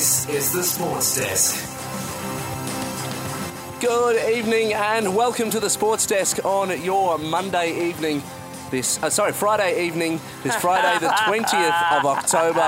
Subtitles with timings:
[0.00, 1.54] This is the Sports Desk.
[3.82, 8.22] Good evening and welcome to the Sports Desk on your Monday evening.
[8.70, 12.62] This, uh, sorry, Friday evening, this Friday, the 20th of October.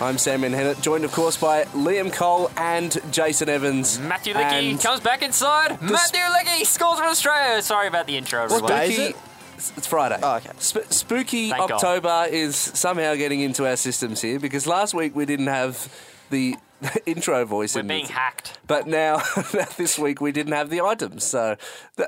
[0.00, 3.98] I'm Sam Menhennet, joined, of course, by Liam Cole and Jason Evans.
[3.98, 5.82] Mathew Leckie And comes back inside.
[5.82, 7.60] Mathew Leckie scores for Australia.
[7.60, 8.70] Sorry about the intro, everyone.
[8.70, 9.10] day is it?
[9.10, 10.18] It's- It's Friday.
[10.22, 10.52] Oh, okay.
[10.56, 11.72] Sp- spooky Thank God.
[11.72, 15.92] October is somehow getting into our systems here because last week we didn't have
[16.30, 16.56] the
[17.06, 17.74] intro voice.
[17.74, 18.10] We're in being it.
[18.10, 18.58] hacked.
[18.66, 19.18] But now,
[19.76, 21.56] this week we didn't have the items, so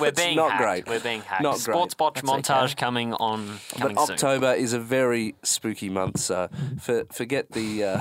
[0.00, 0.62] We're it's being not hacked.
[0.62, 0.88] great.
[0.88, 1.42] We're being hacked.
[1.42, 2.14] Not Sports great.
[2.14, 3.58] botch montage coming on.
[3.78, 4.14] Coming But soon.
[4.14, 6.48] October is a very spooky month, so
[6.80, 7.96] for, forget the uh,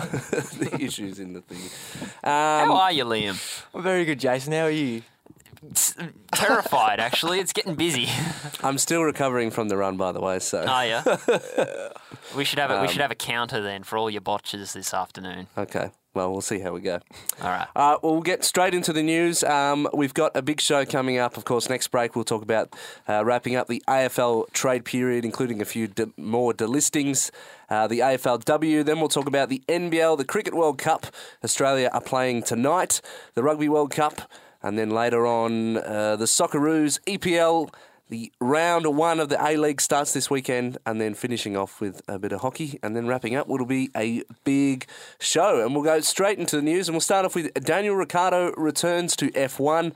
[0.59, 1.59] the issues in the thing.
[2.23, 3.65] How Um, are you, Liam?
[3.73, 4.53] I'm very good, Jason.
[4.53, 5.01] How are you?
[6.33, 7.39] Terrified, actually.
[7.39, 8.07] It's getting busy.
[8.63, 10.39] I'm still recovering from the run, by the way.
[10.39, 11.03] So Oh yeah.
[12.35, 14.73] we should have a, we Um, should have a counter then for all your botches
[14.73, 15.47] this afternoon.
[15.57, 16.99] okay, well we'll see how we go.
[17.41, 17.67] All right.
[17.75, 19.43] Uh, well, we'll get straight into the news.
[19.43, 21.37] Um, we've got a big show coming up.
[21.37, 22.73] Of course, next break we'll talk about
[23.07, 27.31] uh, wrapping up the AFL trade period, including a few de- more delistings.
[27.69, 28.83] Uh, the AFLW.
[28.83, 31.07] Then we'll talk about the NBL, the Cricket World Cup.
[31.43, 32.99] Australia are playing tonight.
[33.33, 34.29] The Rugby World Cup,
[34.61, 37.69] and then later on uh, the Socceroos EPL.
[38.11, 42.01] The round one of the A League starts this weekend, and then finishing off with
[42.09, 44.85] a bit of hockey, and then wrapping up will be a big
[45.17, 45.63] show.
[45.63, 49.15] And we'll go straight into the news, and we'll start off with Daniel Ricciardo returns
[49.15, 49.95] to F1.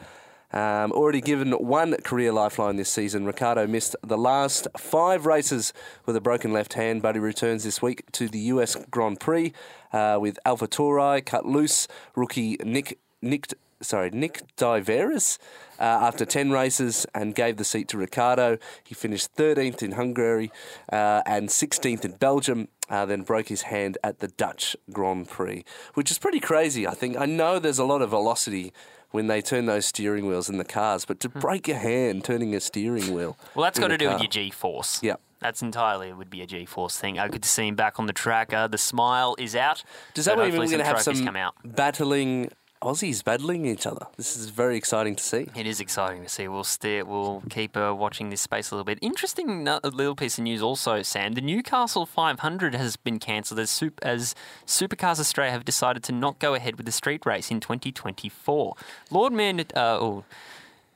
[0.53, 5.73] Um, already given one career lifeline this season, Ricciardo missed the last five races
[6.05, 9.51] with a broken left hand, but he returns this week to the US Grand Prix
[9.91, 11.85] uh, with Alpha Tauri cut loose.
[12.15, 15.37] Rookie Nick Nick sorry Nick Diveris
[15.79, 18.57] uh, after 10 races and gave the seat to Ricciardo.
[18.83, 20.51] He finished 13th in Hungary
[20.91, 22.67] uh, and 16th in Belgium.
[22.87, 25.65] Uh, then broke his hand at the Dutch Grand Prix,
[25.95, 26.85] which is pretty crazy.
[26.85, 28.71] I think I know there's a lot of velocity
[29.09, 32.53] when they turn those steering wheels in the cars, but to break your hand turning
[32.53, 33.37] a steering wheel.
[33.55, 35.01] Well, that's got to do with your G force.
[35.01, 35.19] Yep.
[35.39, 37.15] That's entirely it would be a G force thing.
[37.15, 38.53] Good to see him back on the track.
[38.53, 39.83] Uh, the smile is out.
[40.13, 41.55] Does that mean we're going to have some come out?
[41.63, 42.51] battling
[42.85, 44.05] Aussies battling each other?
[44.15, 45.47] This is very exciting to see.
[45.55, 46.47] It is exciting to see.
[46.47, 48.99] We'll steer, we'll keep uh, watching this space a little bit.
[49.01, 51.33] Interesting no- little piece of news also, Sam.
[51.33, 54.35] The Newcastle 500 has been cancelled as, Sup- as
[54.67, 58.75] Supercars Australia have decided to not go ahead with the street race in 2024.
[59.09, 60.23] Lord Mayor uh, oh,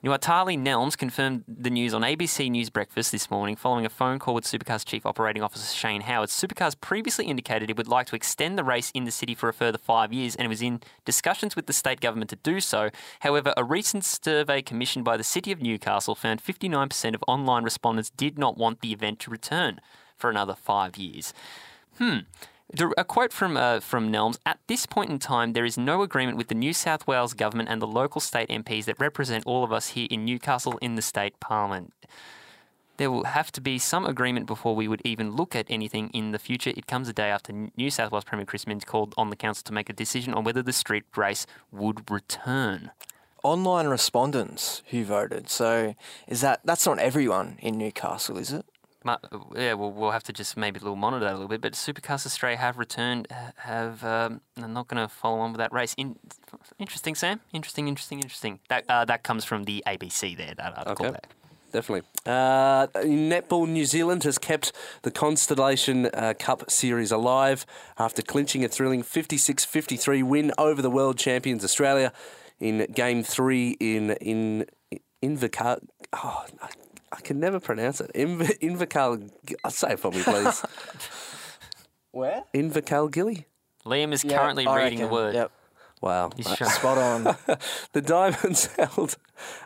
[0.01, 4.33] Nuatali Nelmes confirmed the news on ABC News Breakfast this morning following a phone call
[4.33, 6.29] with Supercars Chief Operating Officer Shane Howard.
[6.29, 9.53] Supercars previously indicated it would like to extend the race in the city for a
[9.53, 12.91] further five years and it was in discussions with the state government to do so.
[13.19, 18.09] However, a recent survey commissioned by the City of Newcastle found 59% of online respondents
[18.09, 19.81] did not want the event to return
[20.15, 21.33] for another five years.
[21.97, 22.19] Hmm.
[22.97, 26.37] A quote from uh, from Nelmes: At this point in time, there is no agreement
[26.37, 29.73] with the New South Wales government and the local state MPs that represent all of
[29.73, 31.93] us here in Newcastle in the state parliament.
[32.97, 36.31] There will have to be some agreement before we would even look at anything in
[36.31, 36.71] the future.
[36.75, 39.63] It comes a day after New South Wales Premier Chris Minns called on the council
[39.63, 42.91] to make a decision on whether the street race would return.
[43.41, 45.49] Online respondents who voted.
[45.49, 45.95] So
[46.27, 48.65] is that that's not everyone in Newcastle, is it?
[49.03, 49.17] Ma-
[49.55, 51.61] Yeah, well, we'll have to just maybe a little monitor that a little bit.
[51.61, 53.27] But Supercars Australia have returned,
[53.57, 55.93] have um, I'm not going to follow on with that race.
[55.97, 56.17] In,
[56.77, 57.39] interesting, Sam.
[57.53, 58.59] Interesting, interesting, interesting.
[58.69, 60.53] That uh, that comes from the ABC there.
[60.55, 61.11] That article Okay.
[61.11, 61.31] there.
[61.71, 62.07] Definitely.
[62.25, 64.71] Uh, Netball New Zealand has kept
[65.03, 67.63] the Constellation uh, Cup series alive
[67.99, 72.11] after clinching a thrilling 56 53 win over the world champions Australia
[72.59, 74.65] in game three in in
[75.21, 75.79] Invercar.
[76.11, 76.43] Oh,
[77.11, 78.11] I, I can never pronounce it.
[78.13, 79.29] Inv- Invercar.
[79.71, 80.63] Say it for me, please.
[82.11, 82.43] Where?
[82.53, 83.45] Invercargill.
[83.85, 85.35] Liam is currently reading the word.
[85.35, 85.51] Yep.
[86.01, 86.31] Wow.
[86.35, 87.35] He's trying- Spot on.
[87.93, 89.17] The Diamonds held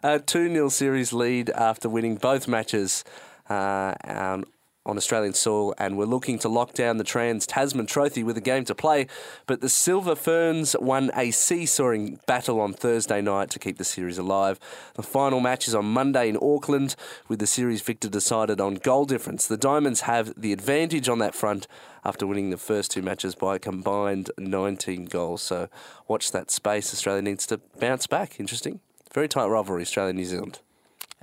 [0.01, 3.04] a 2 0 series lead after winning both matches
[3.50, 4.45] uh, um,
[4.85, 8.41] on Australian soil and were looking to lock down the Trans Tasman Trophy with a
[8.41, 9.07] game to play.
[9.45, 14.18] But the Silver Ferns won a seesawing battle on Thursday night to keep the series
[14.18, 14.59] alive.
[14.95, 16.95] The final match is on Monday in Auckland,
[17.27, 19.47] with the series victor decided on goal difference.
[19.47, 21.68] The Diamonds have the advantage on that front
[22.06, 25.41] after winning the first two matches by a combined 19 goals.
[25.41, 25.69] So
[26.07, 26.94] watch that space.
[26.94, 28.39] Australia needs to bounce back.
[28.39, 28.81] Interesting.
[29.13, 30.59] Very tight rivalry, Australia New Zealand.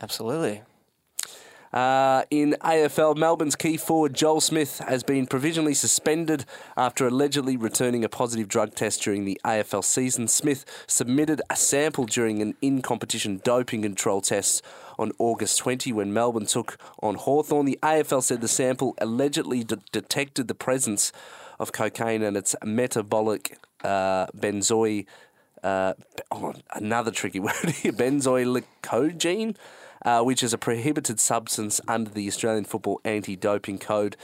[0.01, 0.63] Absolutely.
[1.73, 6.45] Uh, in AFL, Melbourne's key forward Joel Smith has been provisionally suspended
[6.77, 10.27] after allegedly returning a positive drug test during the AFL season.
[10.27, 14.65] Smith submitted a sample during an in competition doping control test
[14.99, 17.67] on August 20 when Melbourne took on Hawthorn.
[17.67, 21.13] The AFL said the sample allegedly de- detected the presence
[21.61, 25.07] of cocaine and its metabolic uh, benzoyl.
[25.63, 25.93] Uh,
[26.33, 29.55] oh, another tricky word here, benzoylacogene,
[30.05, 34.17] uh, which is a prohibited substance under the Australian Football Anti-Doping Code.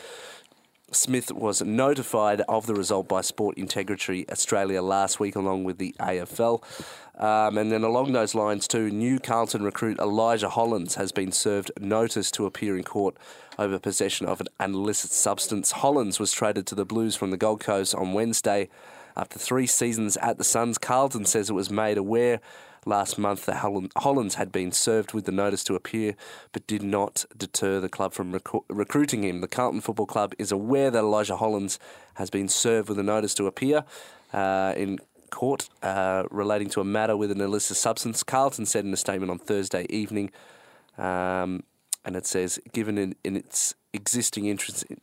[0.93, 5.95] Smith was notified of the result by Sport Integrity Australia last week, along with the
[5.99, 6.63] AFL.
[7.19, 11.73] Um, and then along those lines, too, New Carlton recruit Elijah Hollands has been served
[11.81, 13.17] notice to appear in court
[13.59, 15.73] over possession of an illicit substance.
[15.73, 18.69] Hollands was traded to the Blues from the Gold Coast on Wednesday
[19.17, 20.79] after three seasons at the Suns.
[20.79, 22.41] Carlton says it was made aware
[22.87, 26.15] last month the Hollands had been served with the notice to appear,
[26.53, 29.41] but did not deter the club from rec- recruiting him.
[29.41, 31.79] The Carlton Football Club is aware that Elijah Hollands
[32.15, 33.85] has been served with a notice to appear
[34.33, 34.99] uh, in
[35.31, 38.23] court uh, relating to a matter with an illicit substance.
[38.23, 40.31] Carlton said in a statement on Thursday evening,
[40.97, 41.65] um,
[42.05, 45.01] and it says, given in, in its existing interest in,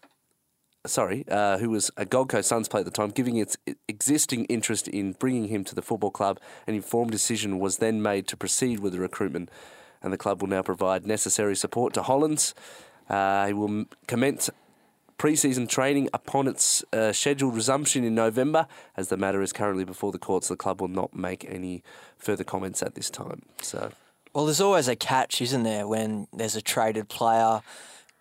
[0.85, 3.57] sorry, uh, who was a Gold Coast Suns player at the time, giving its
[3.87, 6.39] existing interest in bringing him to the football club.
[6.67, 9.49] An informed decision was then made to proceed with the recruitment,
[10.01, 12.53] and the club will now provide necessary support to Hollands.
[13.09, 14.49] Uh, he will commence
[15.17, 18.67] pre-season training upon its uh, scheduled resumption in November.
[18.97, 21.83] As the matter is currently before the courts, the club will not make any
[22.17, 23.43] further comments at this time.
[23.61, 23.91] So,
[24.33, 27.61] Well, there's always a catch, isn't there, when there's a traded player.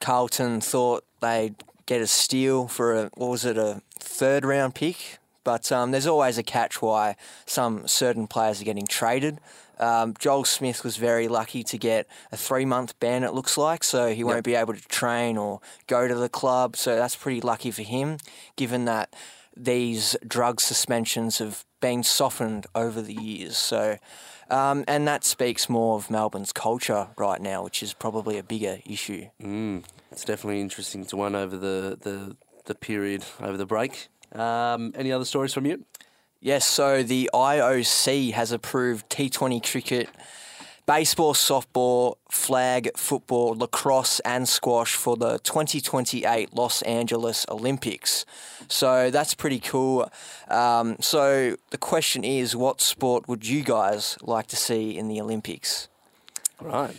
[0.01, 1.55] Carlton thought they'd
[1.87, 6.07] get a steal for a what was it a third round pick, but um, there's
[6.07, 9.39] always a catch why some certain players are getting traded.
[9.79, 13.83] Um, Joel Smith was very lucky to get a three month ban, it looks like,
[13.83, 16.77] so he won't be able to train or go to the club.
[16.77, 18.19] So that's pretty lucky for him,
[18.57, 19.13] given that
[19.57, 23.59] these drug suspensions have been softened over the years.
[23.59, 23.99] So,
[24.49, 28.79] um, and that speaks more of Melbourne's culture right now, which is probably a bigger
[28.87, 29.27] issue.
[29.43, 32.37] mm, it's definitely interesting to one over the, the,
[32.67, 34.09] the period over the break.
[34.33, 35.85] Um, any other stories from you?
[36.41, 40.09] Yes, so the IOC has approved T20 cricket,
[40.87, 48.27] baseball, softball, flag football, lacrosse, and squash for the 2028 Los Angeles Olympics.
[48.69, 50.11] So that's pretty cool.
[50.49, 55.21] Um, so the question is what sport would you guys like to see in the
[55.21, 55.89] Olympics?
[56.61, 56.97] Right.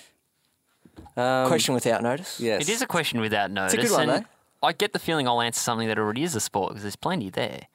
[1.15, 2.39] Um, question without notice?
[2.39, 2.61] Yes.
[2.61, 3.73] It is a question without notice.
[3.75, 4.67] It's a good one, and though.
[4.67, 7.29] I get the feeling I'll answer something that already is a sport because there's plenty
[7.29, 7.67] there.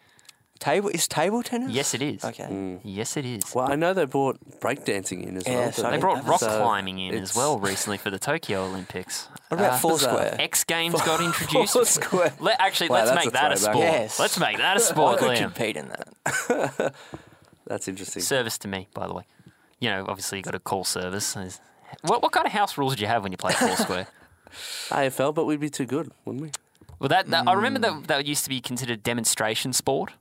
[0.58, 1.70] Table is table tennis?
[1.70, 2.24] Yes, it is.
[2.24, 2.80] Okay.
[2.82, 3.54] Yes, it is.
[3.54, 5.72] Well, I know they brought breakdancing in as Yeah, well.
[5.72, 9.28] so but- They brought rock so climbing in as well recently for the Tokyo Olympics.
[9.50, 10.36] What about Uh, Foursquare?
[10.40, 11.74] X Games got introduced.
[11.74, 12.32] Foursquare.
[12.40, 13.76] Let, actually, Wow, let's make a that a sport.
[13.78, 14.18] Yes.
[14.18, 15.42] Let's make that a sport, I could Liam.
[15.42, 16.94] compete in that.
[17.68, 18.22] That's interesting.
[18.22, 19.24] Service to me, by the way.
[19.78, 21.34] You know, obviously you got a call service.
[21.34, 21.60] There's-
[22.02, 24.06] What, what kind of house rules do you have when you play Foursquare?
[24.88, 26.50] AFL, but we'd be too good, wouldn't we?
[26.98, 28.00] Well, that, that I remember Hmm.
[28.00, 30.12] that that used to be considered demonstration sport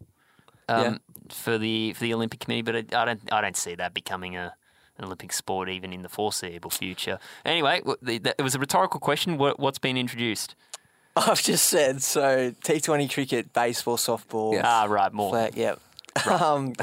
[0.69, 3.93] um, for the for the Olympic committee, but I, I don't I don't see that
[3.93, 4.53] becoming a
[4.97, 7.19] an Olympic sport even in the foreseeable future.
[7.45, 9.37] Anyway, w- the, the, it was a rhetorical question.
[9.37, 10.55] What, what's been introduced?
[11.15, 14.53] I've just said so T20 cricket, baseball, softball.
[14.53, 14.63] Yes.
[14.67, 15.29] Ah, right, more.
[15.31, 15.79] Flag, yep.
[16.25, 16.73] Um,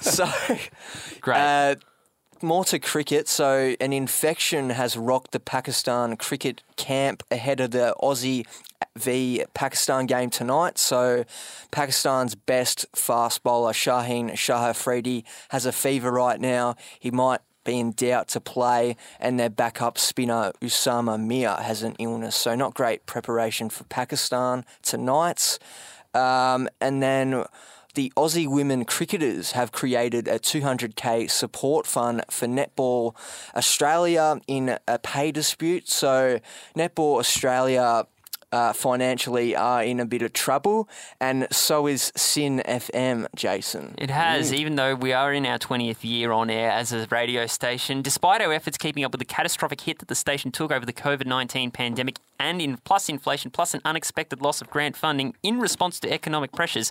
[0.00, 0.26] so,
[1.20, 1.36] Great.
[1.38, 1.74] uh,
[2.42, 3.28] more to cricket.
[3.28, 8.46] So, an infection has rocked the Pakistan cricket camp ahead of the Aussie
[8.96, 10.78] v Pakistan game tonight.
[10.78, 11.24] So,
[11.70, 16.76] Pakistan's best fast bowler, Shaheen Shah Afridi, has a fever right now.
[16.98, 21.94] He might be in doubt to play, and their backup spinner Usama Mir has an
[21.98, 22.36] illness.
[22.36, 25.58] So, not great preparation for Pakistan tonight.
[26.14, 27.44] Um, and then
[27.94, 33.14] the Aussie women cricketers have created a 200k support fund for Netball
[33.54, 35.88] Australia in a pay dispute.
[35.88, 36.40] So,
[36.76, 38.06] Netball Australia.
[38.52, 40.88] Uh, financially are in a bit of trouble,
[41.20, 43.94] and so is SYN FM, Jason.
[43.96, 47.46] It has, even though we are in our 20th year on air as a radio
[47.46, 48.02] station.
[48.02, 50.92] Despite our efforts keeping up with the catastrophic hit that the station took over the
[50.92, 55.60] COVID 19 pandemic and in plus inflation, plus an unexpected loss of grant funding in
[55.60, 56.90] response to economic pressures,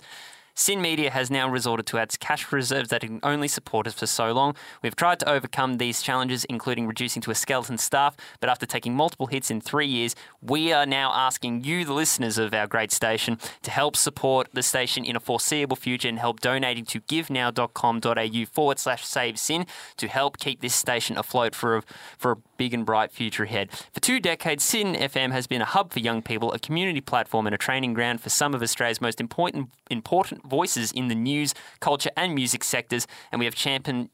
[0.54, 4.06] SYN Media has now resorted to its cash reserves that can only support us for
[4.06, 4.54] so long.
[4.82, 8.94] We've tried to overcome these challenges, including reducing to a skeleton staff, but after taking
[8.94, 12.92] multiple hits in three years, we are now asking you, the listeners of our great
[12.92, 18.44] station, to help support the station in a foreseeable future and help donating to givenow.com.au
[18.46, 19.66] forward slash save syn
[19.96, 21.82] to help keep this station afloat for a,
[22.18, 23.70] for a big and bright future ahead.
[23.92, 27.46] For two decades, SYN FM has been a hub for young people, a community platform,
[27.46, 31.54] and a training ground for some of Australia's most important important voices in the news,
[31.80, 33.06] culture, and music sectors.
[33.32, 34.08] And we have championed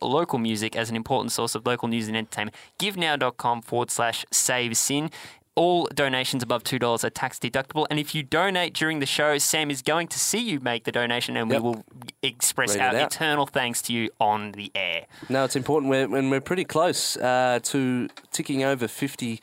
[0.00, 2.54] local music as an important source of local news and entertainment.
[2.78, 5.10] GiveNow.com forward slash save syn.
[5.54, 7.86] All donations above $2 are tax deductible.
[7.88, 10.92] And if you donate during the show, Sam is going to see you make the
[10.92, 11.62] donation and Yep.
[11.62, 11.84] we will
[12.22, 15.06] express Read our eternal thanks to you on the air.
[15.30, 15.88] No, it's important.
[15.88, 19.40] We're, when we're pretty close uh, to ticking over 50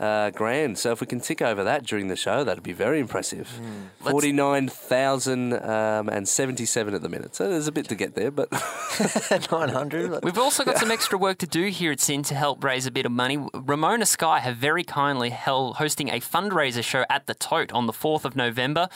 [0.00, 0.78] uh, grand.
[0.78, 3.48] So if we can tick over that during the show, that'd be very impressive.
[3.48, 4.10] Hmm.
[4.10, 7.36] 49,077 at the minute.
[7.36, 8.50] So there's a bit to get there, but
[9.50, 10.24] 900.
[10.24, 12.90] We've also got some extra work to do here at SYN to help raise a
[12.90, 13.38] bit of money.
[13.54, 17.92] Ramona Sky have very kindly held hosting a fundraiser show at the Tote on the
[17.92, 18.88] 4th of November.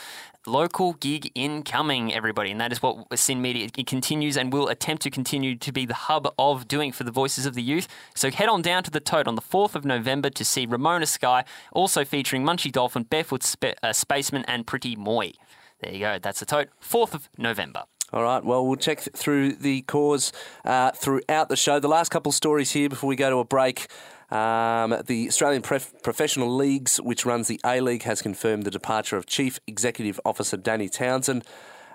[0.47, 5.01] Local gig incoming, everybody, and that is what SYN Media it continues and will attempt
[5.01, 7.87] to continue to be the hub of doing for the voices of the youth.
[8.13, 11.05] So head on down to the Tote on the 4th of November to see Ramona
[11.05, 15.33] Sky, also featuring Munchie Dolphin, Barefoot Spa- uh, Spaceman, and Pretty Moy.
[15.81, 17.83] There you go, that's the Tote, 4th of November.
[18.13, 18.41] All right.
[18.41, 20.31] Well, we'll check th- through the cause
[20.63, 21.79] uh, throughout the show.
[21.79, 23.87] The last couple stories here before we go to a break.
[24.31, 29.17] Um, the Australian Pref- Professional Leagues, which runs the A League, has confirmed the departure
[29.17, 31.43] of Chief Executive Officer Danny Townsend.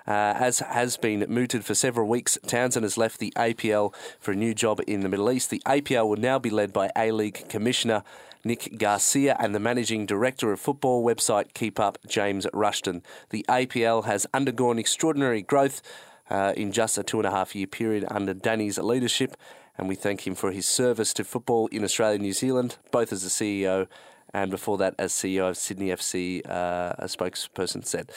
[0.07, 4.35] Uh, as has been mooted for several weeks, Townsend has left the APL for a
[4.35, 5.49] new job in the Middle East.
[5.49, 8.03] The APL will now be led by A League Commissioner
[8.43, 13.03] Nick Garcia and the Managing Director of football website Keep Up, James Rushton.
[13.29, 15.81] The APL has undergone extraordinary growth
[16.29, 19.35] uh, in just a two and a half year period under Danny's leadership,
[19.77, 23.11] and we thank him for his service to football in Australia and New Zealand, both
[23.11, 23.87] as a CEO
[24.33, 28.11] and before that as CEO of Sydney FC, uh, a spokesperson said.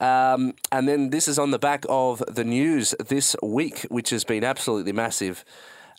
[0.00, 4.24] Um, and then this is on the back of the news this week, which has
[4.24, 5.44] been absolutely massive.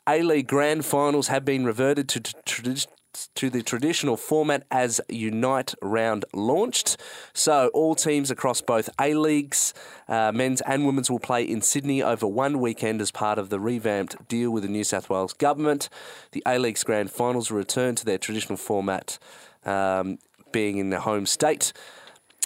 [0.07, 2.87] A League Grand Finals have been reverted to, tradi-
[3.35, 6.97] to the traditional format as Unite Round launched.
[7.33, 9.73] So all teams across both A Leagues,
[10.07, 13.59] uh, men's and women's, will play in Sydney over one weekend as part of the
[13.59, 15.89] revamped deal with the New South Wales government.
[16.31, 19.17] The A League's Grand Finals will return to their traditional format,
[19.65, 20.19] um,
[20.51, 21.73] being in the home state.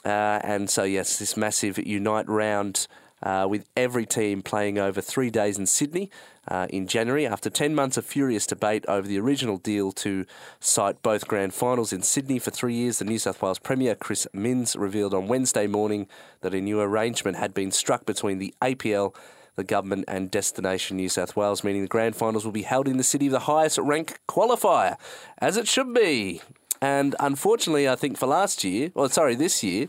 [0.04, 2.88] Uh, and so, yes, this massive Unite round
[3.24, 6.10] uh, with every team playing over three days in Sydney
[6.48, 7.26] uh, in January.
[7.26, 10.26] After 10 months of furious debate over the original deal to
[10.60, 14.28] site both grand finals in Sydney for three years, the New South Wales Premier Chris
[14.34, 16.08] Minns revealed on Wednesday morning
[16.42, 19.16] that a new arrangement had been struck between the APL.
[19.56, 22.96] The government and Destination New South Wales, meaning the grand finals will be held in
[22.96, 24.96] the city of the highest rank qualifier,
[25.40, 26.42] as it should be.
[26.82, 29.88] And unfortunately, I think for last year, or sorry, this year,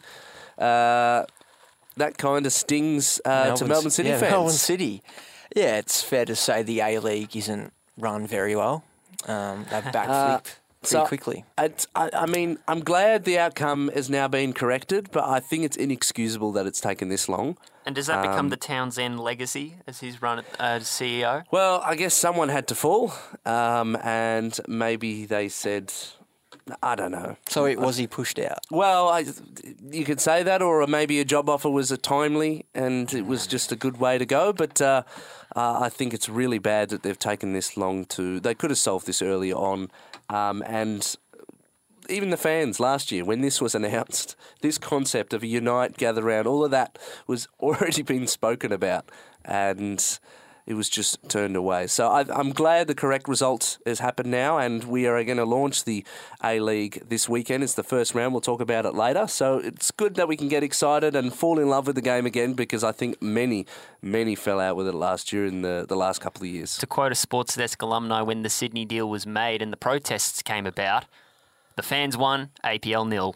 [0.59, 1.25] uh,
[1.97, 4.33] that kind of stings uh, to Melbourne City yeah, fans.
[4.33, 5.03] Melbourne City.
[5.55, 8.85] Yeah, it's fair to say the A League isn't run very well.
[9.27, 11.45] Um, they've backflipped pretty Uh, so- quickly.
[11.59, 15.65] It's, I, I mean, I'm glad the outcome has now been corrected, but I think
[15.65, 17.57] it's inexcusable that it's taken this long.
[17.85, 21.45] And does that Um, become the Townsend legacy as he's run it as CEO?
[21.51, 23.13] Well, I guess someone had to fall,
[23.45, 25.93] um, and maybe they said,
[26.83, 27.37] I don't know.
[27.49, 28.61] So it was he pushed out?
[28.71, 29.25] Well, I,
[29.91, 33.47] you could say that, or maybe a job offer was a timely and it was
[33.47, 34.53] just a good way to go.
[34.53, 35.03] But uh,
[35.57, 38.41] uh, I think it's really bad that they've taken this long to.
[38.41, 39.91] They could have solved this early on,
[40.29, 41.17] um, and
[42.09, 46.23] even the fans last year when this was announced, this concept of a unite, gather
[46.23, 49.11] round, all of that was already being spoken about,
[49.45, 50.19] and
[50.67, 51.87] it was just turned away.
[51.87, 55.45] So I, I'm glad the correct result has happened now, and we are going to
[55.45, 56.05] launch the
[56.43, 57.65] A League this weekend.
[57.65, 58.33] It's the first round.
[58.33, 59.27] We'll talk about it later.
[59.27, 62.27] So it's good that we can get excited and fall in love with the game
[62.27, 63.67] again because I think many,
[64.01, 66.79] many fell out with it last year in the, the last couple of years.
[66.79, 70.43] To quote a Sports Desk alumni, when the Sydney deal was made and the protests
[70.43, 71.07] came about,
[71.77, 73.35] the fans won, APL nil.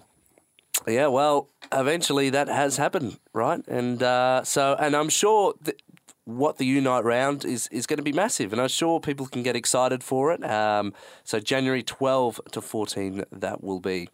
[0.87, 3.66] Yeah, well, eventually that has happened, right?
[3.66, 5.80] And uh, so, and I'm sure that
[6.26, 9.42] what the Unite round is is going to be massive, and I'm sure people can
[9.42, 10.45] get excited for it.
[10.45, 10.92] Um,
[11.25, 14.09] so January 12 to 14, that will be.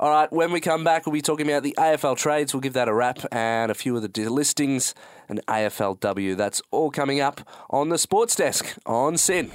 [0.00, 2.54] All right, when we come back, we'll be talking about the AFL trades.
[2.54, 4.94] We'll give that a wrap and a few of the delistings
[5.28, 6.36] and AFLW.
[6.36, 9.50] That's all coming up on the sports desk on SYN.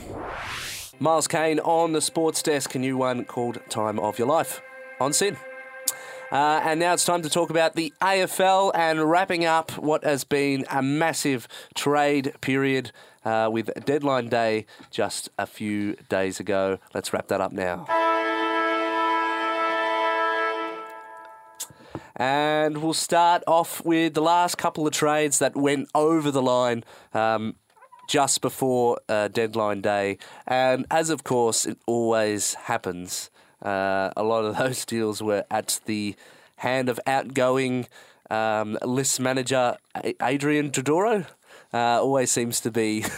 [1.00, 4.62] Miles Kane on the sports desk, a new one called Time of Your Life
[5.00, 5.38] on SYN.
[6.34, 10.24] Uh, and now it's time to talk about the AFL and wrapping up what has
[10.24, 12.92] been a massive trade period
[13.24, 16.80] uh, with deadline day just a few days ago.
[16.92, 17.86] Let's wrap that up now.
[22.16, 26.84] And we'll start off with the last couple of trades that went over the line
[27.14, 27.58] um,
[28.10, 30.18] just before uh, deadline day.
[30.48, 33.30] And as of course it always happens,
[33.64, 36.16] uh, a lot of those deals were at the
[36.58, 37.88] hand of outgoing
[38.30, 39.78] um, list manager
[40.22, 41.26] Adrian Dodoro.
[41.74, 43.04] Uh, always seems to be.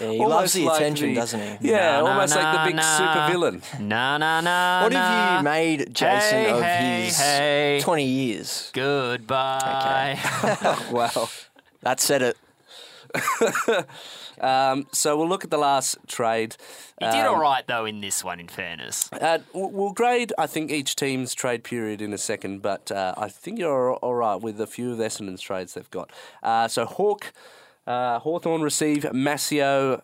[0.00, 1.70] Yeah, he almost loves the like attention, the- doesn't he?
[1.70, 2.82] Yeah, Na, na, almost like the big na.
[2.98, 3.62] super villain.
[3.78, 4.82] Na na na.
[4.82, 4.98] What na.
[4.98, 7.80] have you made, Jason, Hey, of hey, his hey.
[7.80, 8.70] 20 years?
[8.72, 10.18] Goodbye.
[10.42, 10.74] Okay.
[10.90, 11.28] wow.
[11.82, 12.36] That said it.
[14.44, 16.56] Um, so we'll look at the last trade.
[17.00, 18.38] He did Um, all right though in this one.
[18.40, 22.92] In fairness, Uh, we'll grade, I think, each team's trade period in a second, but
[22.92, 26.10] uh, I think you're all right with a few of Essendon's trades they've got.
[26.42, 27.32] Uh, so Hawk,
[27.86, 30.02] uh, Hawthorn receive Massimo,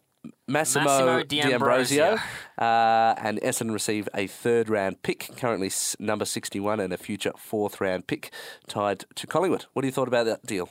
[0.48, 2.18] Massimo, Massimo D'Ambrosio, D'Ambrosio.
[2.58, 7.80] uh, and Essendon receive a third round pick, currently number 61, and a future fourth
[7.80, 8.30] round pick
[8.68, 9.66] tied to Collingwood.
[9.72, 10.68] What do you thought about that deal?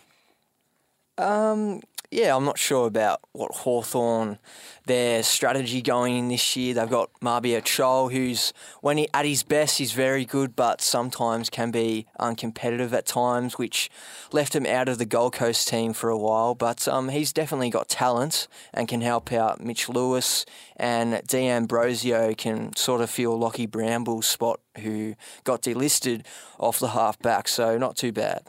[1.20, 4.40] Um, yeah, I'm not sure about what Hawthorn
[4.86, 6.74] their strategy going in this year.
[6.74, 11.50] They've got Mabior Chol, who's when he at his best, he's very good, but sometimes
[11.52, 13.92] can be uncompetitive at times, which
[14.32, 16.56] left him out of the Gold Coast team for a while.
[16.56, 20.46] But um, he's definitely got talent and can help out Mitch Lewis,
[20.78, 26.26] and D'Ambrosio can sort of fill Lockie Bramble's spot, who got delisted
[26.58, 27.50] off the halfback.
[27.50, 28.48] So not too bad.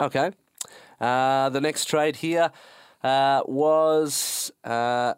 [0.00, 0.30] Okay.
[1.02, 2.52] Uh, the next trade here
[3.02, 5.14] uh, was uh,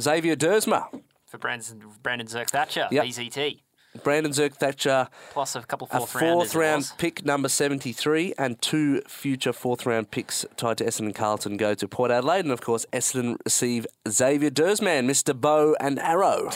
[0.00, 0.86] Xavier Duursma.
[1.26, 3.04] for Brandon Brandon Zerk Thatcher, Yep.
[3.04, 3.60] BZT,
[4.04, 9.02] Brandon Zerk Thatcher, plus a couple a fourth fourth round pick, number 73, and two
[9.08, 12.44] future fourth round picks tied to Essendon and Carlton go to Port Adelaide.
[12.44, 15.38] And of course, Essendon receive Xavier Dersman, Mr.
[15.38, 16.50] Bow and Arrow.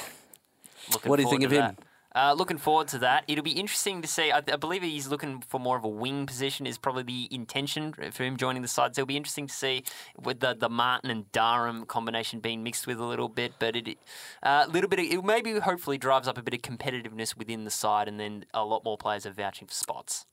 [0.93, 1.77] Looking What do you think of him?
[2.15, 3.25] Uh, looking forward to that.
[3.27, 4.31] It'll be interesting to see.
[4.31, 6.67] I, I believe he's looking for more of a wing position.
[6.67, 8.95] Is probably the intention for him joining the side.
[8.95, 9.85] So it'll be interesting to see
[10.23, 13.55] with the, the Martin and Durham combination being mixed with a little bit.
[13.59, 13.89] But it
[14.43, 14.99] a uh, little bit.
[14.99, 18.45] Of, it maybe hopefully drives up a bit of competitiveness within the side, and then
[18.53, 20.27] a lot more players are vouching for spots.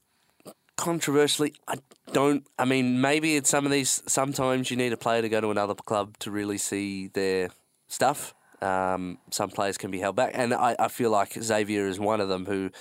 [0.76, 1.76] Controversially, I
[2.14, 2.46] don't.
[2.58, 4.02] I mean, maybe it's some of these.
[4.08, 7.50] Sometimes you need a player to go to another club to really see their
[7.88, 8.34] stuff.
[8.62, 12.20] Um, some players can be held back, and I, I feel like Xavier is one
[12.20, 12.46] of them.
[12.46, 12.72] Who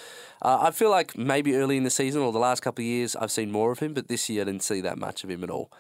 [0.43, 3.15] uh, I feel like maybe early in the season or the last couple of years
[3.15, 5.45] I've seen more of him, but this year I didn't see that much of him
[5.45, 5.71] at all.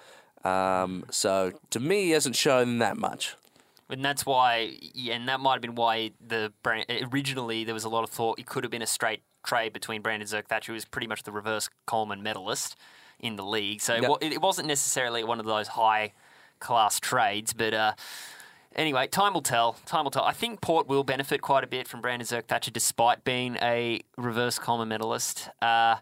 [0.44, 3.34] Um, so to me, he hasn't shown that much.
[3.90, 7.84] And that's why, yeah, and that might have been why the Bran- originally there was
[7.84, 10.72] a lot of thought it could have been a straight trade between Brandon Zerk Thatcher,
[10.72, 12.76] who was pretty much the reverse Coleman medalist
[13.18, 13.80] in the league.
[13.80, 14.10] So it Yep.
[14.10, 16.12] wa- it wasn't necessarily one of those high
[16.60, 17.74] class trades, but.
[17.74, 17.92] Uh,
[18.78, 19.72] Anyway, time will tell.
[19.86, 20.22] Time will tell.
[20.24, 24.00] I think Port will benefit quite a bit from Brandon Zerk Thatcher, despite being a
[24.16, 25.50] reverse Coleman medalist.
[25.60, 25.96] Uh,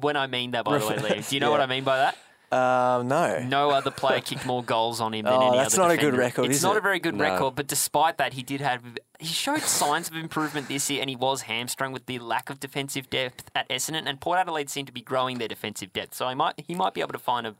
[0.00, 1.98] when I mean that, by the way, Liam, do you know what I mean by
[1.98, 2.16] that?
[2.50, 3.40] Uh, no.
[3.46, 5.96] No other player kicked more goals on him than Oh, any that's other not a
[5.96, 6.18] good defender.
[6.18, 6.78] record, It's not it?
[6.78, 7.24] a very good No.
[7.24, 8.80] record, but despite that, he did have
[9.18, 12.58] he showed signs of improvement this year, and he was hamstrung with the lack of
[12.58, 14.04] defensive depth at Essendon.
[14.08, 16.94] And Port Adelaide seemed to be growing their defensive depth, so he might he might
[16.94, 17.54] be able to find a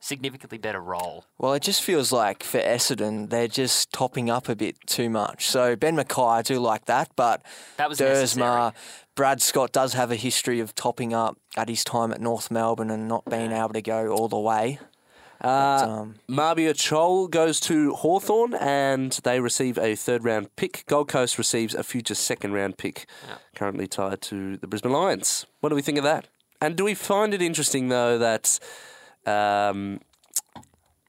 [0.00, 1.24] significantly better role.
[1.38, 5.46] Well, it just feels like for Essendon, they're just topping up a bit too much.
[5.46, 7.42] So Ben McKay, I do like that, but
[7.78, 8.46] That was necessary.
[8.46, 8.74] Duursma,
[9.14, 12.90] Brad Scott does have a history of topping up at his time at North Melbourne
[12.90, 14.78] and not being able to go all the way.
[15.42, 20.84] Uh, um, Mabior Chol goes to Hawthorn and they receive a third round pick.
[20.86, 23.06] Gold Coast receives a future second round pick,
[23.54, 25.44] currently tied to the Brisbane Lions.
[25.60, 26.28] What do we think of that?
[26.62, 28.58] And do we find it interesting, though, that
[29.26, 30.00] um,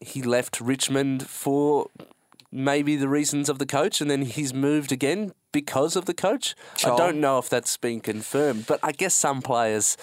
[0.02, 1.88] he left Richmond for
[2.52, 6.56] maybe the reasons of the coach and then he's moved again because of the coach?
[6.86, 9.98] I don't know if that's been confirmed, but I guess some players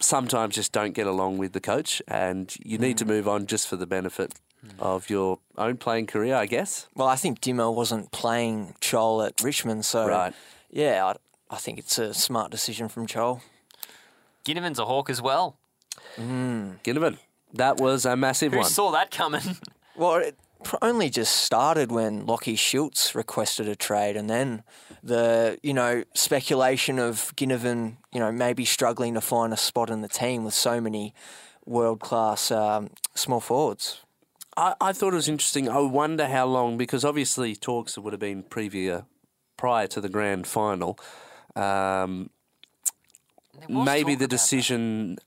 [0.00, 3.08] sometimes just don't get along with the coach, and you need to Mm.
[3.08, 4.32] move on just for the benefit
[4.78, 6.86] of your own playing career, I guess.
[6.94, 10.34] well, I think Dimma wasn't playing Chol at Richmond, so Right.
[10.70, 11.14] yeah, I,
[11.54, 13.40] I think it's a smart decision from Chol.
[14.44, 15.57] Ginnivan's a hawk as well.
[16.16, 17.18] Ginnivan,
[17.54, 18.68] that was a massive Who one.
[18.68, 19.42] saw that coming?
[19.96, 20.38] Well, it
[20.80, 24.62] only just started when Lockie Schultz requested a trade, and then
[25.02, 30.02] the you know speculation of Ginnivan, you know, maybe struggling to find a spot in
[30.02, 31.14] the team with so many
[31.66, 34.02] world class um, small forwards.
[34.56, 35.68] I, I thought it was interesting.
[35.68, 39.02] I wonder how long, because obviously talks would have been previous,
[39.56, 40.98] prior to the grand final.
[41.54, 42.30] Um,
[43.68, 45.18] maybe the decision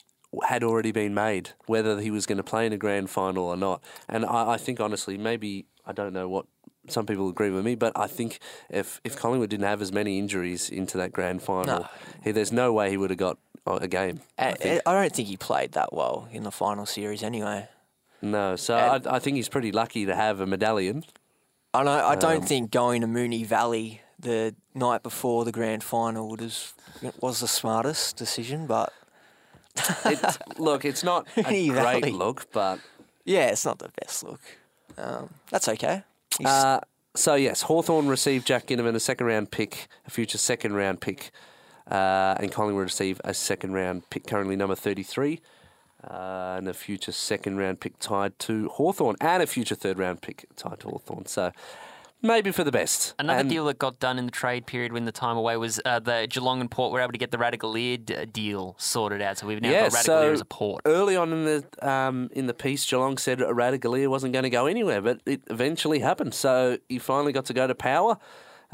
[0.47, 3.57] had already been made whether he was going to play in a grand final or
[3.57, 3.83] not.
[4.07, 6.45] And I, I think honestly, maybe I don't know what
[6.87, 8.39] some people agree with me, but I think
[8.69, 11.87] if if Collingwood didn't have as many injuries into that grand final, No.
[12.23, 14.21] he, there's no way he would have got a game.
[14.39, 14.81] I I.
[14.85, 17.67] I don't think he played that well in the final series anyway.
[18.21, 21.03] No, so I, I think he's pretty lucky to have a medallion.
[21.73, 25.83] I know, I Um, don't think going to Moonee Valley the night before the grand
[25.83, 26.73] final have,
[27.19, 28.93] was the smartest decision, but
[30.05, 32.79] It's, look, it's not a great look, but
[33.25, 34.41] yeah, it's not the best look.
[34.97, 36.03] Um, that's okay.
[36.43, 36.79] Uh,
[37.15, 41.31] so yes, Hawthorn received Jack Ginnivan, a second round pick, a future second round pick,
[41.89, 45.41] uh, and Collingwood receive a second round pick, currently number thirty three,
[46.09, 50.21] uh, and a future second round pick tied to Hawthorn, and a future third round
[50.21, 51.25] pick tied to Hawthorn.
[51.25, 51.51] So
[52.21, 53.13] maybe for the best.
[53.19, 55.99] Another deal that got done in the trade period when the time away was uh,
[55.99, 59.37] the Geelong and Port were able to get the Ratugolea d- deal sorted out.
[59.37, 60.81] So we've now Yeah, got Ratugolea so as a port.
[60.85, 64.65] early on in the um, in the piece, Geelong said Ratugolea wasn't going to go
[64.67, 66.33] anywhere, but it eventually happened.
[66.33, 68.17] So he finally got to go to power.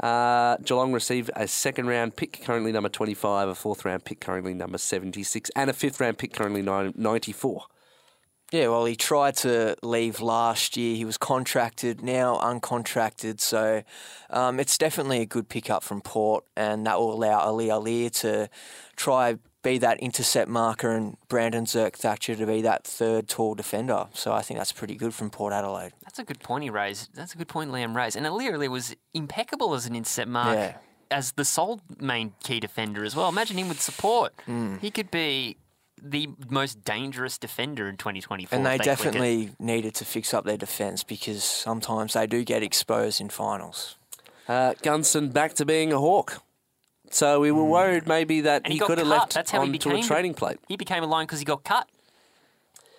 [0.00, 4.54] Uh, Geelong received a second round pick, currently number 25, a fourth round pick, currently
[4.54, 7.64] number 76, and a fifth round pick, currently nine- 94.
[8.50, 10.96] Yeah, well, he tried to leave last year.
[10.96, 13.40] He was contracted, now uncontracted.
[13.40, 13.82] So
[14.30, 18.48] um, it's definitely a good pickup from Port, and that will allow Aliir Aliir to
[18.96, 24.06] try be that intercept marker and Brandon Zerk Thatcher to be that third tall defender.
[24.14, 25.92] So I think that's pretty good from Port Adelaide.
[26.04, 27.14] That's a good point he raised.
[27.14, 28.16] That's a good point Liam raised.
[28.16, 30.56] And Aliir Aliir was impeccable as an intercept mark.
[30.56, 30.76] Yeah.
[31.10, 33.28] As the sole main key defender as well.
[33.30, 34.34] Imagine him with support.
[34.44, 34.76] Hmm.
[34.76, 35.56] He could be
[36.02, 38.56] the most dangerous defender in 2024.
[38.56, 38.90] And they if click it.
[38.96, 43.96] definitely needed to fix up their defence because sometimes they do get exposed in finals.
[44.48, 46.42] Uh, Gunston back to being a Hawk.
[47.10, 48.66] So we were worried maybe that Hmm.
[48.66, 50.58] And he, he could have left That's how he onto a became- trading plate.
[50.68, 51.88] He became a line because he got cut.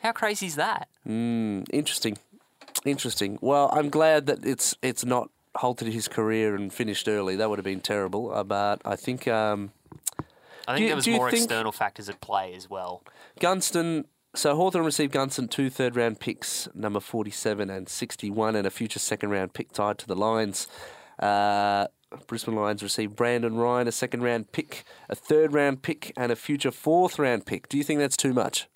[0.01, 0.87] How crazy is that?
[1.05, 2.17] Interesting,
[2.85, 3.37] interesting.
[3.41, 7.35] Well, I'm glad that it's it's not halted his career and finished early.
[7.35, 8.33] That would have been terrible.
[8.33, 9.71] Uh, but I think um,
[10.69, 13.03] I think Do you- there was more think- external factors at play as well.
[13.39, 14.05] Gunston.
[14.35, 18.99] So Hawthorn received Gunston two third round picks, number 47 and 61, and a future
[18.99, 20.67] second round pick tied to the Lions.
[21.17, 21.87] Uh,
[22.27, 26.35] Brisbane Lions received Brandon Ryan, a second round pick, a third round pick, and a
[26.35, 27.67] future fourth round pick.
[27.69, 28.67] Do you think that's too much?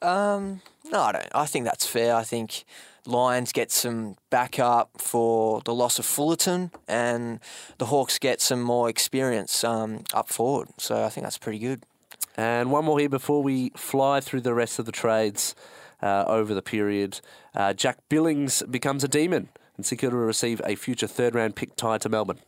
[0.00, 1.28] Um, no, I don't.
[1.34, 2.14] I think that's fair.
[2.16, 2.64] I think
[3.06, 7.40] Lions get some backup for the loss of Fullarton, and
[7.78, 10.68] the Hawks get some more experience um, up forward.
[10.78, 11.82] So I think that's pretty good.
[12.36, 15.54] And one more here before we fly through the rest of the trades
[16.02, 17.20] uh, over the period.
[17.54, 21.76] Uh, Jack Billings becomes a demon, and Kilda will receive a future third round pick
[21.76, 22.38] tied to Melbourne.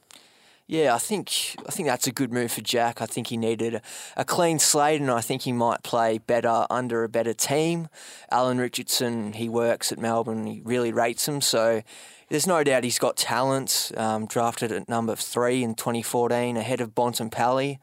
[0.67, 3.03] Yeah, I think I think that's a good move for Jack.
[3.03, 3.83] I think he needed
[4.17, 7.89] a, clean slate, and I think he might play better under a better team.
[8.31, 10.47] Alan Richardson, he works at Melbourne.
[10.47, 11.83] He really rates him, so
[12.31, 13.93] there's no doubt he's got talent.
[13.95, 17.79] Um, drafted at number three in 2014, ahead of Bontempelli.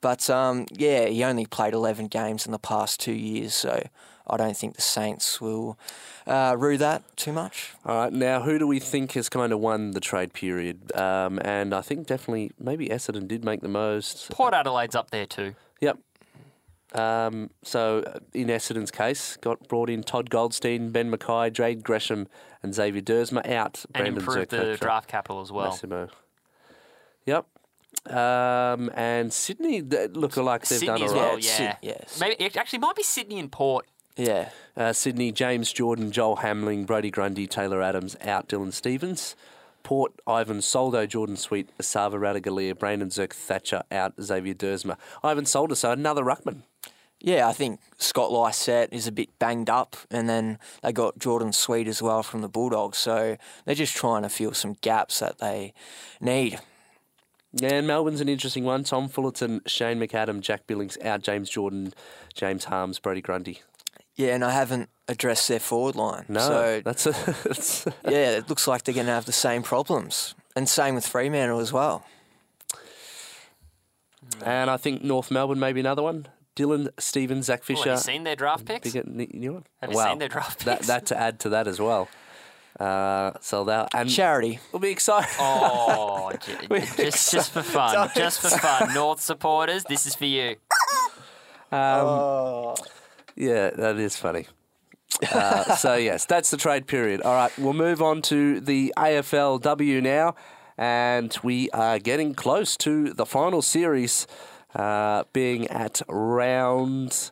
[0.00, 3.82] But um, yeah, he only played 11 games in the past two years, so
[4.26, 5.78] I don't think the Saints will
[6.26, 7.72] uh, rue that too much.
[7.84, 10.94] All right, now who do we think has kind of won the trade period?
[10.96, 14.30] Um, and I think definitely maybe Essendon did make the most.
[14.30, 15.54] Port Adelaide's up there too.
[15.80, 15.98] Yep.
[16.94, 22.28] Um, so uh, in Essendon's case, got brought in Todd Goldstein, Ben McKay, Jade Gresham,
[22.62, 23.84] and Xavier Duursma out.
[23.86, 25.70] And Brandon improved the draft capital as well.
[25.70, 26.08] Massimo.
[27.26, 27.46] Yep.
[28.06, 31.44] Um, and Sydney they look like they've Sydney done as all well, right.
[31.44, 31.96] Syd- yeah.
[32.00, 32.18] yes.
[32.20, 33.86] Maybe it actually might be Sydney and Port.
[34.16, 34.50] Yeah.
[34.76, 39.36] Uh, Sydney, James Jordan, Joel Hamling, Brodie Grundy, Taylor Adams out, Dylan Stevens.
[39.82, 44.96] Port, Ivan Soldo, Jordan Sweet, Esava Ratugolea, Brandon Zerk Thatcher out, Xavier Duursma.
[45.24, 46.62] Ivan Soldo, so another ruckman.
[47.20, 51.52] Yeah, I think Scott Lycett is a bit banged up, and then they got Jordan
[51.52, 52.98] Sweet as well from the Bulldogs.
[52.98, 55.72] So they're just trying to fill some gaps that they
[56.20, 56.58] need.
[57.62, 58.82] And Melbourne's an interesting one.
[58.82, 61.92] Tom Fullarton, Shane McAdam, Jack Billings out, James Jordan,
[62.34, 63.60] James Harmes, Brodie Grundy.
[64.16, 66.24] Yeah, and I haven't addressed their forward line.
[66.28, 67.10] No, So that's a,
[67.44, 71.06] that's yeah, it looks like they're going to have the same problems, and same with
[71.06, 72.04] Fremantle as well.
[74.44, 76.26] and I think North Melbourne maybe another one.
[76.54, 77.88] Dylan Stevens, Zach Oh, Fisher.
[77.90, 78.92] have you seen their draft picks?
[78.92, 79.64] Big, new one.
[79.80, 80.10] Have you wow.
[80.10, 80.86] seen their draft That, picks?
[80.88, 82.08] that to add to that as well.
[82.78, 84.58] Uh, so that and Charity.
[84.72, 85.30] we'll be excited.
[85.38, 86.30] Oh,
[86.68, 88.92] j- just just for fun, just for fun.
[88.94, 90.56] North supporters, this is for you.
[93.36, 94.46] Yeah, that is funny.
[95.32, 97.22] Uh, so yes, that's the trade period.
[97.22, 100.34] All right, we'll move on to the AFLW now,
[100.78, 104.26] and we are getting close to the final series.
[104.74, 107.30] uh, being at round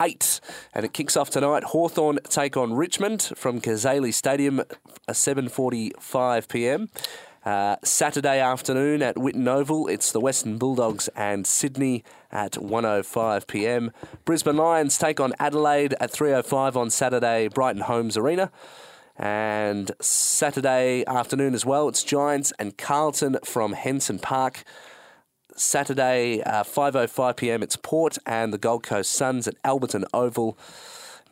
[0.00, 0.40] eight.
[0.74, 1.64] And it kicks off tonight.
[1.64, 4.76] Hawthorn take on Richmond from Kazali Stadium at
[5.08, 6.88] 7.45 p.m.
[7.44, 13.90] Uh, Saturday afternoon at Whitten Oval, it's the Western Bulldogs and Sydney at 1.05 p.m.
[14.24, 18.52] Brisbane Lions take on Adelaide at 3.05 on Saturday, Brighton Homes Arena.
[19.16, 24.62] And Saturday afternoon as well, it's Giants and Carlton from Henson Park.
[25.56, 30.56] Saturday, uh, 5.05 pm, it's Port and the Gold Coast Suns at Alberton Oval.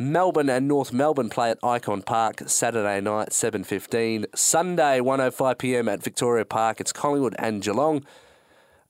[0.01, 4.25] Melbourne and North Melbourne play at Ikon Park Saturday night, 7.15.
[4.35, 8.07] Sunday, 1.05 pm at Victoria Park, it's Collingwood and Geelong.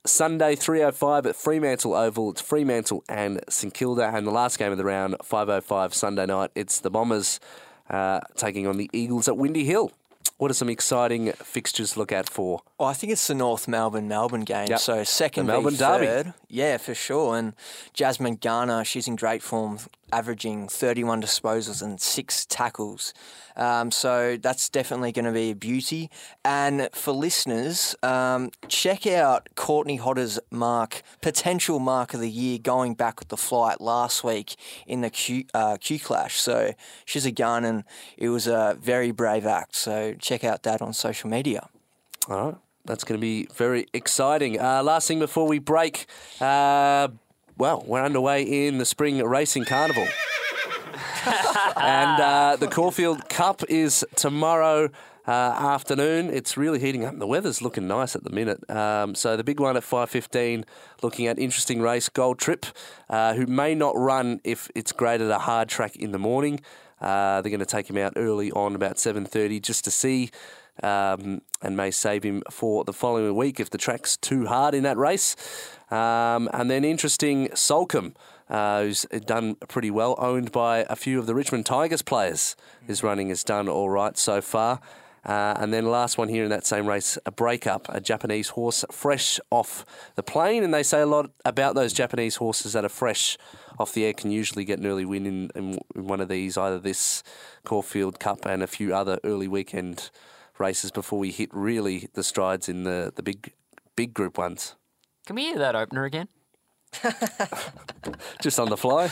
[0.05, 4.09] Sunday, 3.05 at Fremantle Oval, it's Fremantle and St Kilda.
[4.15, 7.41] And the last game of the round, 5.05 Sunday night, it's the Bombers
[7.89, 9.91] uh, taking on the Eagles at Windy Hill.
[10.37, 12.61] What are some exciting fixtures to look out for?
[12.79, 14.69] Well, I think it's the North Melbourne Melbourne game.
[14.69, 14.79] Yep.
[14.79, 16.31] So second The Melbourne v derby.
[16.49, 17.37] Yeah, for sure.
[17.37, 17.53] And
[17.93, 19.77] Jasmine Garner, she's in great form,
[20.11, 23.13] averaging 31 disposals and six tackles.
[23.55, 26.09] Um, so that's definitely going to be a beauty.
[26.43, 32.93] And for listeners, um, check out Courtney Hodder's mark, potential mark of the year, going
[32.93, 34.55] back with the flight last week
[34.87, 36.39] in the Q, uh, Q Clash.
[36.39, 36.73] So
[37.05, 37.83] she's a gun, and
[38.17, 39.75] it was a very brave act.
[39.75, 41.67] So check out that on social media.
[42.27, 42.55] All right.
[42.85, 44.59] That's going to be very exciting.
[44.59, 46.07] Uh, last thing before we break,
[46.39, 47.09] uh,
[47.61, 50.07] well, we're underway in the Spring Racing Carnival.
[51.75, 54.89] and uh, the Caulfield Cup is tomorrow
[55.27, 56.31] uh, afternoon.
[56.31, 57.19] It's really heating up.
[57.19, 58.67] The weather's looking nice at the minute.
[58.67, 60.63] Um, so the big one at 5.15,
[61.03, 62.65] looking at interesting race, Gold Trip,
[63.11, 66.61] uh, who may not run if it's graded a hard track in the morning.
[66.99, 70.31] Uh, they're going to take him out early on about 7.30 just to see
[70.81, 74.81] um, and may save him for the following week if the track's too hard in
[74.83, 75.35] that race.
[75.91, 78.15] Um, and then interesting, Soulcombe,
[78.49, 82.55] uh, who's done pretty well, owned by a few of the Richmond Tigers players.
[82.87, 84.79] His running has done all right so far.
[85.23, 88.83] Uh, and then last one here in that same race, a breakup, a Japanese horse
[88.89, 90.63] fresh off the plane.
[90.63, 93.37] And they say a lot about those Japanese horses that are fresh
[93.77, 96.57] off the air can usually get an early win in, in, in one of these,
[96.57, 97.21] either this
[97.63, 100.09] Caulfield Cup and a few other early weekend
[100.57, 103.53] races before we hit really the strides in the, the big
[103.95, 104.75] big group ones.
[105.31, 106.27] Can we hear that opener again?
[108.41, 109.09] Just on the fly.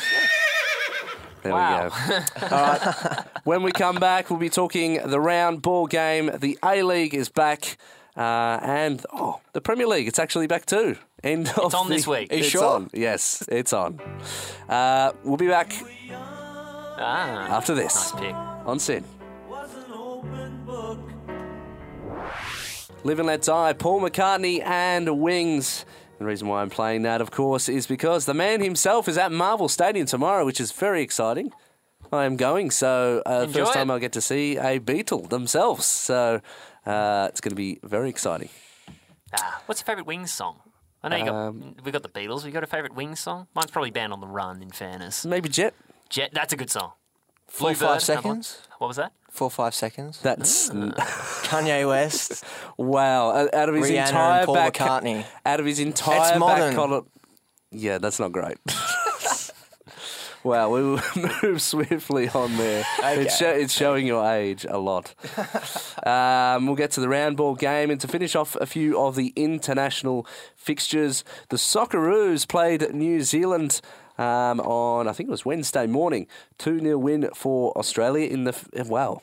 [1.43, 1.86] There Wow.
[1.86, 2.15] we go.
[2.41, 3.25] All right.
[3.45, 6.29] When we come back, we'll be talking the round ball game.
[6.38, 7.77] The A League is back.
[8.17, 10.97] Uh, and oh, the Premier League, it's actually back too.
[11.23, 12.34] End of It's on the- this week.
[12.34, 12.65] Are you It's sure?
[12.65, 12.89] on.
[12.93, 14.01] Yes, it's on.
[14.67, 15.71] Uh, we'll be back
[16.12, 18.34] Ah, after this nice pick.
[18.36, 19.05] on SYN.
[23.05, 25.86] Live and Let Die, Paul McCartney and Wings.
[26.19, 29.32] The reason why I'm playing that, of course, is because the man himself is at
[29.32, 31.51] Marvel Stadium tomorrow, which is very exciting.
[32.12, 33.73] I am going, so uh, first it.
[33.73, 35.86] time I'll get to see a Beatle themselves.
[35.86, 36.41] So
[36.86, 38.49] uh, it's going to be very exciting.
[39.34, 40.60] Ah, what's your favourite Wings song?
[41.01, 42.43] I know you got Um, we got the Beatles.
[42.43, 43.47] We got a favourite Wings song.
[43.55, 44.62] Mine's probably Band on the Run.
[44.62, 45.73] In fairness, Maybe Jet.
[46.10, 46.32] Jet.
[46.34, 46.91] That's a good song.
[47.49, 48.62] Four, Bluebird, five another seconds.
[48.77, 49.12] What was that?
[49.29, 50.19] Four, five seconds.
[50.21, 50.69] That's
[51.49, 52.43] Kanye West.
[52.77, 53.47] wow.
[53.53, 55.25] Out of his Rihanna and entire Paul back, McCartney.
[55.45, 56.75] out of his entire back modern.
[56.75, 57.07] column.
[57.71, 58.57] Yeah, that's not great.
[60.43, 61.01] wow, we will
[61.43, 62.83] move swiftly on there.
[63.03, 65.13] It's, sho- it's showing your age a lot.
[66.07, 69.15] um, we'll get to the round ball game and to finish off a few of
[69.15, 71.23] the international fixtures.
[71.49, 73.81] The Socceroos played New Zealand.
[74.19, 76.27] Um, on I think it was Wednesday morning,
[76.58, 79.21] two 0 win for Australia in the f- wow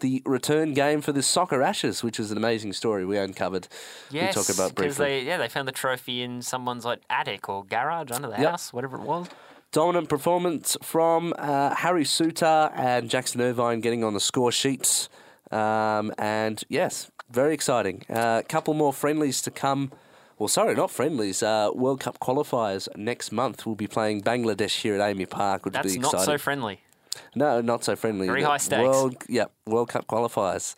[0.00, 3.68] the return game for the Soccer Ashes, which is an amazing story we uncovered.
[4.10, 5.06] Yes, we talk about briefly.
[5.06, 8.50] they yeah they found the trophy in someone's like attic or garage under the Yep.
[8.50, 9.28] house, whatever it was.
[9.72, 15.08] Dominant performance from uh, Harry Souttar and Jackson Irvine getting on the score sheets.
[15.50, 18.04] Um, and yes, very exciting.
[18.08, 19.92] A uh, couple more friendlies to come.
[20.38, 21.42] Well, sorry, not friendlies.
[21.42, 23.64] Uh, World Cup qualifiers next month.
[23.64, 26.34] We'll be playing Bangladesh here at AAMI Park, which will That's be not exciting.
[26.34, 26.80] so friendly.
[27.34, 28.26] No, not so friendly.
[28.26, 28.82] Very high stakes.
[28.82, 30.74] World, yeah, World Cup qualifiers.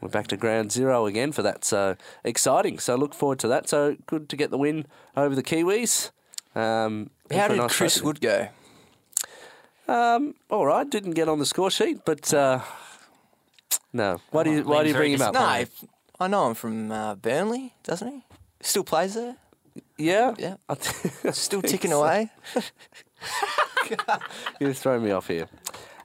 [0.00, 1.64] We're back to ground zero again for that.
[1.64, 2.78] So exciting.
[2.78, 3.68] So look forward to that.
[3.68, 4.86] So good to get the win
[5.16, 6.10] over the Kiwis.
[6.54, 8.06] Um, How did nice Chris trophy.
[8.06, 8.48] Wood go?
[9.86, 12.60] Um, all right, didn't get on the score sheet, but uh,
[13.92, 14.20] no.
[14.30, 15.34] Why do you Why do you bring him up?
[15.34, 15.66] No, I-
[16.20, 18.24] I know him from uh, Burnley, doesn't he?
[18.64, 19.36] Still plays there.
[19.98, 20.56] Yeah, Yeah.
[20.68, 22.02] I th- Still ticking so.
[22.02, 22.30] away.
[24.60, 25.48] You're throwing me off here.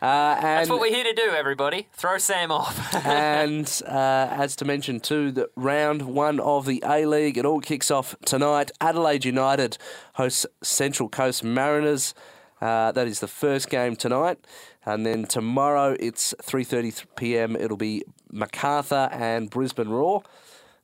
[0.02, 1.88] Uh, and That's what we're here to do, everybody.
[1.94, 2.94] Throw Sam off.
[3.06, 7.60] and uh, as to mention too, that round one of the A League, it all
[7.62, 8.72] kicks off tonight.
[8.82, 9.78] Adelaide United
[10.14, 12.14] hosts Central Coast Mariners.
[12.62, 14.38] Uh, that is the first game tonight,
[14.86, 17.56] and then tomorrow it's 3:30 p.m.
[17.56, 20.24] It'll be Macarthur and Brisbane Roar.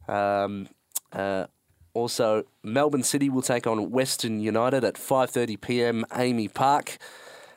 [0.07, 0.69] Um,
[1.11, 1.47] uh,
[1.95, 6.05] also, Melbourne City will take on Western United at 5:30 p.m.
[6.11, 6.97] AAMI Park.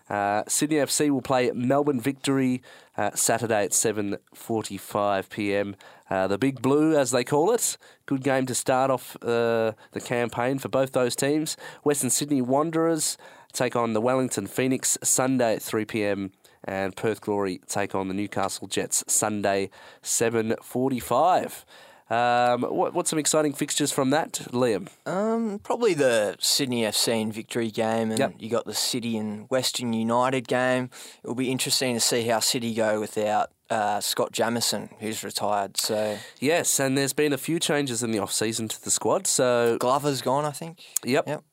[0.09, 2.62] Uh, Sydney FC will play Melbourne Victory
[2.96, 5.77] uh, Saturday at 7:45 p.m.
[6.09, 10.01] Uh, the Big Blue, as they call it, good game to start off uh, the
[10.01, 11.57] campaign for both those teams.
[11.83, 13.18] Western Sydney Wanderers
[13.53, 16.31] take on the Wellington Phoenix Sunday at 3 p.m.
[16.62, 19.68] and Perth Glory take on the Newcastle Jets Sunday
[20.03, 21.64] 7:45.
[22.10, 24.88] Um, what, what's some exciting fixtures from that, Liam?
[25.06, 28.34] Um, probably the Sydney FC and Victory game, and Yep.
[28.38, 30.88] you got the City and Western United game.
[31.22, 35.76] It'll be interesting to see how City go without uh, Scott Jamieson, who's retired.
[35.76, 39.26] So Yes, and there's been a few changes in the off season to the squad.
[39.26, 40.82] So, Glover's gone, I think.
[41.04, 41.44] yep, Yep.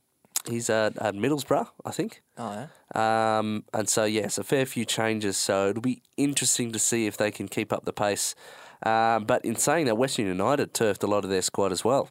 [0.47, 2.21] he's at, at Middlesbrough, I think.
[2.37, 2.53] Oh
[2.95, 3.37] yeah.
[3.39, 5.35] Um, and so, yes, a fair few changes.
[5.35, 8.35] So it'll be interesting to see if they can keep up the pace.
[8.83, 12.09] Um, but in saying that, Western United turfed a lot of their squad as well.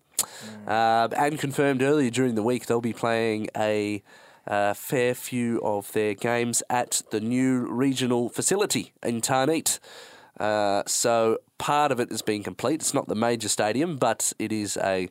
[0.67, 4.03] Um, and confirmed earlier during the week, they'll be playing a
[4.47, 9.79] uh, fair few of their games at the new regional facility in Tarneet.
[10.39, 12.81] Uh, so part of it has been complete.
[12.81, 15.09] It's not the major stadium, but it is a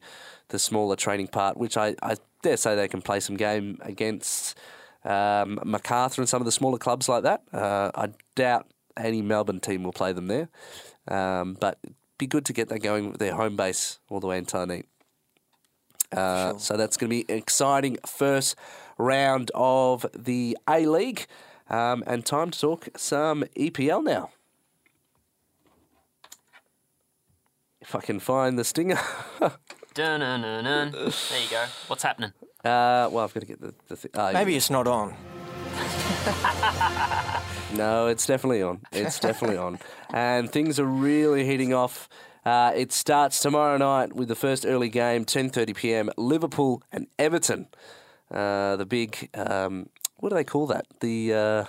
[0.49, 4.57] the smaller training part, which I, I dare say they can play some game against
[5.03, 7.41] um, Macarthur and some of the smaller clubs like that.
[7.51, 10.49] Uh, I doubt any Melbourne team will play them there,
[11.07, 11.79] um, but
[12.17, 14.85] be good to get that going with their home base all the way in Tarneet.
[16.11, 16.59] Uh, Sure.
[16.59, 18.55] So that's going to be an exciting first
[18.97, 21.25] round of the A League.
[21.69, 24.29] Um, and time to talk some EPL now.
[27.81, 28.99] If I can find the stinger.
[29.39, 30.91] Dun, dun, dun, dun.
[30.91, 31.65] There you go.
[31.87, 32.31] What's happening?
[32.63, 34.11] Uh, well, I've got to get the, the thing.
[34.13, 35.15] Oh, Maybe it's not on.
[37.73, 38.81] No, it's definitely on.
[38.91, 39.79] It's definitely on.
[40.13, 42.07] And things are really heating off.
[42.45, 46.09] Uh, it starts tomorrow night with the first early game, 10.30 p.m.
[46.15, 47.67] Liverpool and Everton.
[48.29, 50.86] Uh, the big, um, what do they call that?
[50.99, 51.65] The, uh,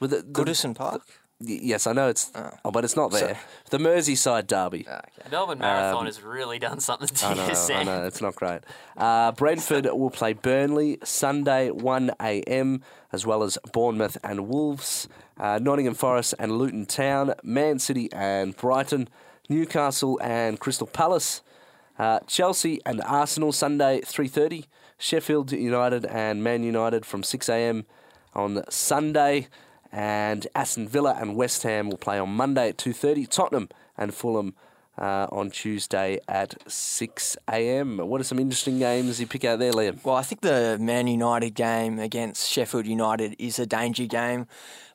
[0.00, 1.02] the, the Goodison Park.
[1.42, 2.30] Yes, I know it's,
[2.64, 3.38] oh, but it's not there.
[3.70, 4.86] the Merseyside derby.
[5.30, 8.34] Melbourne Marathon has really done something to Um, I know, you, I know, it's not
[8.34, 8.60] great.
[8.96, 12.82] Uh, Brentford will play Burnley Sunday 1 a.m.
[13.12, 18.56] as well as Bournemouth and Wolves, uh, Nottingham Forest and Luton Town, Man City and
[18.56, 19.08] Brighton,
[19.48, 21.42] Newcastle and Crystal Palace,
[21.98, 24.66] uh, Chelsea and Arsenal Sunday 3:30,
[24.98, 27.86] Sheffield United and Man United from 6 a.m.
[28.34, 29.48] on Sunday,
[29.92, 33.26] and Aston Villa and West Ham will play on Monday at 2:30.
[33.28, 34.54] Tottenham and Fulham
[34.98, 37.98] uh, on Tuesday at 6 a.m.
[37.98, 40.04] What are some interesting games you pick out there, Liam?
[40.04, 44.46] Well, I think the Man United game against Sheffield United is a danger game.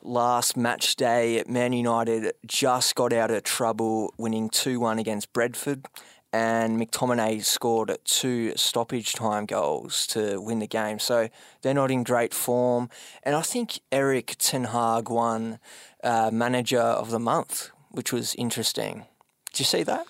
[0.02, 5.86] Last match day, Man United just got out of trouble winning 2 1 against Bradford,
[6.34, 11.00] and McTominay scored two stoppage time goals to win the game.
[11.00, 11.30] So
[11.62, 12.90] they're not in great form.
[13.24, 15.60] And I think Erik ten Hag won
[16.04, 19.06] uh, Manager of the Month, which was interesting.
[19.52, 20.06] Did you see that?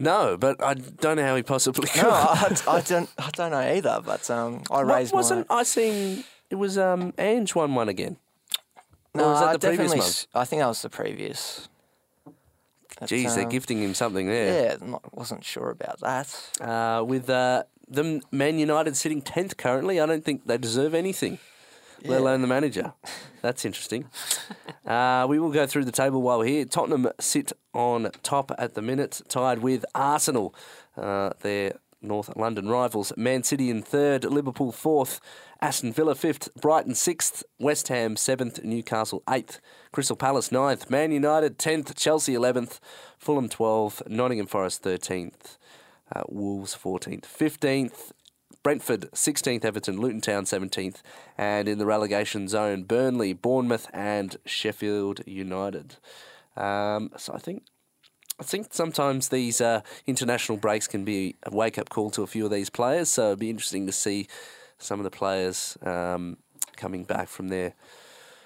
[0.00, 2.02] No, but I don't know how he possibly could.
[2.04, 3.10] No, I, I don't.
[3.18, 4.00] I don't know either.
[4.04, 5.16] But um, I What- raised my.
[5.16, 8.16] wasn't I seen it was um Ange won one again?
[9.14, 10.26] No, Or was that I the previous month?
[10.34, 11.68] I think that was the previous.
[12.98, 14.70] But, Jeez, they're um, gifting him something there.
[14.70, 16.34] Yeah, not, wasn't sure about that.
[16.60, 21.38] Uh, with uh, them Man United sitting tenth currently, I don't think they deserve anything,
[22.04, 22.92] let alone the manager.
[23.42, 24.06] That's interesting.
[24.86, 26.64] uh, we will go through the table while we're here.
[26.64, 30.54] Tottenham sit on top at the minute, tied with Arsenal,
[30.96, 33.12] uh, their North London rivals.
[33.16, 35.20] Man City in third, Liverpool fourth,
[35.60, 41.58] Aston Villa fifth, Brighton sixth, West Ham seventh, Newcastle eighth, Crystal Palace ninth, Man United
[41.58, 42.80] tenth, Chelsea eleventh,
[43.18, 45.58] Fulham twelfth, Nottingham Forest thirteenth,
[46.14, 48.12] uh, Wolves fourteenth, fifteenth.
[48.64, 50.96] Brentford 16th, Everton, Luton Town 17th,
[51.38, 55.96] and in the relegation zone, Burnley, Bournemouth, and Sheffield United.
[56.56, 57.62] Um, so I think
[58.40, 62.26] I think sometimes these uh, international breaks can be a wake up call to a
[62.26, 63.08] few of these players.
[63.08, 64.28] So it'd be interesting to see
[64.78, 66.36] some of the players um,
[66.76, 67.74] coming back from their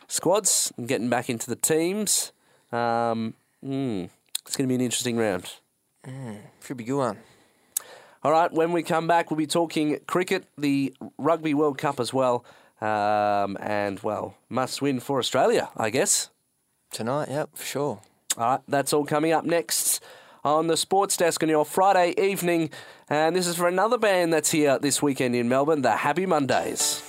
[0.09, 2.33] squads and getting back into the teams.
[2.73, 4.09] Um, mm,
[4.47, 5.53] it's going to be an interesting round.
[6.65, 7.19] Should be a good one.
[8.25, 12.13] All right, when we come back, we'll be talking cricket, the Rugby World Cup as
[12.13, 12.45] well.
[12.81, 16.31] Um, and, well, must win for Australia, I guess.
[16.91, 18.01] Tonight, yep, for sure.
[18.37, 20.03] All right, that's all coming up next
[20.45, 22.71] on the Sports Desk on your Friday evening.
[23.09, 27.03] And this is for another band that's here this weekend in Melbourne, the Happy Mondays.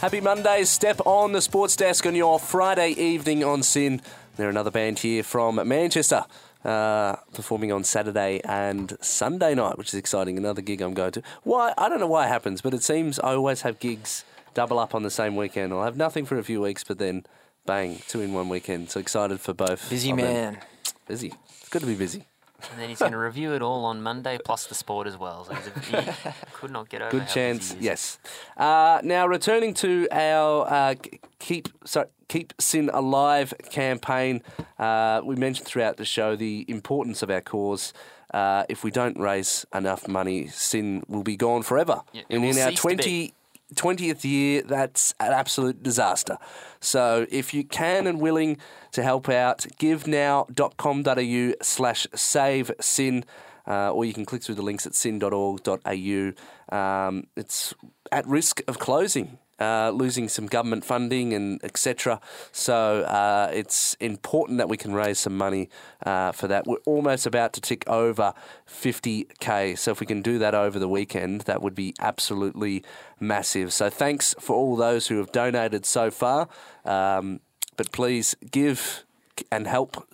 [0.00, 4.00] Happy Mondays, step on the Sports Desk on your Friday evening on SYN.
[4.36, 6.24] They're another band here from Manchester.
[6.64, 10.36] Uh, performing on Saturday and Sunday night, which is exciting.
[10.36, 11.22] Another gig I'm going to.
[11.44, 11.72] Why?
[11.78, 14.92] I don't know why it happens, but it seems I always have gigs double up
[14.92, 15.72] on the same weekend.
[15.72, 17.24] I'll have nothing for a few weeks, but then
[17.66, 18.90] bang, two in one weekend.
[18.90, 19.88] So excited for both.
[19.88, 20.54] Busy man.
[20.54, 20.62] them.
[21.06, 21.32] Busy.
[21.60, 22.26] It's good to be busy.
[22.70, 25.44] And then he's going to review it all on Monday, plus the sport as well.
[25.44, 26.12] So he
[26.54, 27.10] could not get over.
[27.10, 28.18] Good chance, yes.
[28.56, 30.94] Uh, now returning to our uh,
[31.38, 34.42] keep sorry, keep SYN alive campaign.
[34.78, 37.92] Uh, we mentioned throughout the show the importance of our cause.
[38.32, 42.02] Uh, if we don't raise enough money, SYN will be gone forever.
[42.12, 42.94] Yeah, and in our cease to be.
[42.96, 43.34] 20,
[43.74, 46.38] 20th year, that's an absolute disaster.
[46.80, 48.58] So if you can and willing
[48.92, 53.24] to help out, givenow.com.au slash save syn.
[53.68, 56.32] Uh, or you can click through the links at syn.org.au.
[56.68, 57.74] Um, it's
[58.12, 62.20] at risk of closing, uh, losing some government funding and etc.
[62.52, 65.68] So uh, it's important that we can raise some money
[66.04, 66.66] uh, for that.
[66.66, 68.34] We're almost about to tick over
[68.68, 69.78] 50k.
[69.78, 72.84] So if we can do that over the weekend, that would be absolutely
[73.18, 73.72] massive.
[73.72, 76.48] So thanks for all those who have donated so far.
[76.84, 77.40] Um,
[77.76, 79.04] but please give
[79.50, 80.06] and help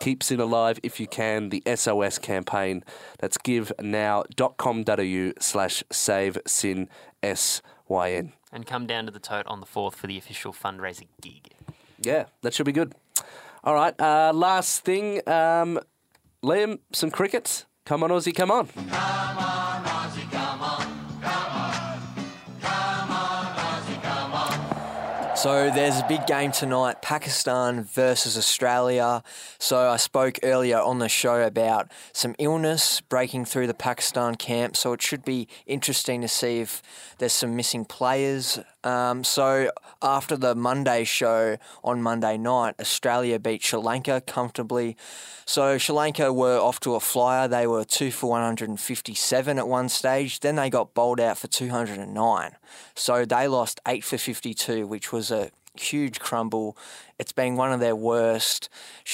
[0.00, 1.50] keep SYN alive if you can.
[1.50, 2.82] The SOS campaign.
[3.18, 6.88] That's givenow.com.au slash save syn
[7.22, 8.32] S-Y-N.
[8.52, 11.52] And come down to the tote on the 4th for the official fundraiser gig.
[12.00, 12.94] Yeah, that should be good.
[13.62, 15.20] All right, uh, last thing.
[15.28, 15.78] Um,
[16.42, 17.66] Liam, some cricket.
[17.84, 18.68] Come on, Aussie, come on.
[25.40, 29.22] So there's a big game tonight, Pakistan versus Australia.
[29.58, 34.76] So I spoke earlier on the show about some illness breaking through the Pakistan camp.
[34.76, 36.82] So it should be interesting to see if
[37.16, 38.58] there's some missing players.
[38.82, 39.70] Um, so
[40.02, 44.96] after the Monday show on Monday night, Australia beat Sri Lanka comfortably.
[45.44, 47.48] So Sri Lanka were off to a flyer.
[47.48, 50.40] They were two for 157 at one stage.
[50.40, 52.56] Then they got bowled out for 209.
[52.94, 56.76] So they lost eight for 52, which was a huge crumble.
[57.18, 58.68] It's been one of their worst,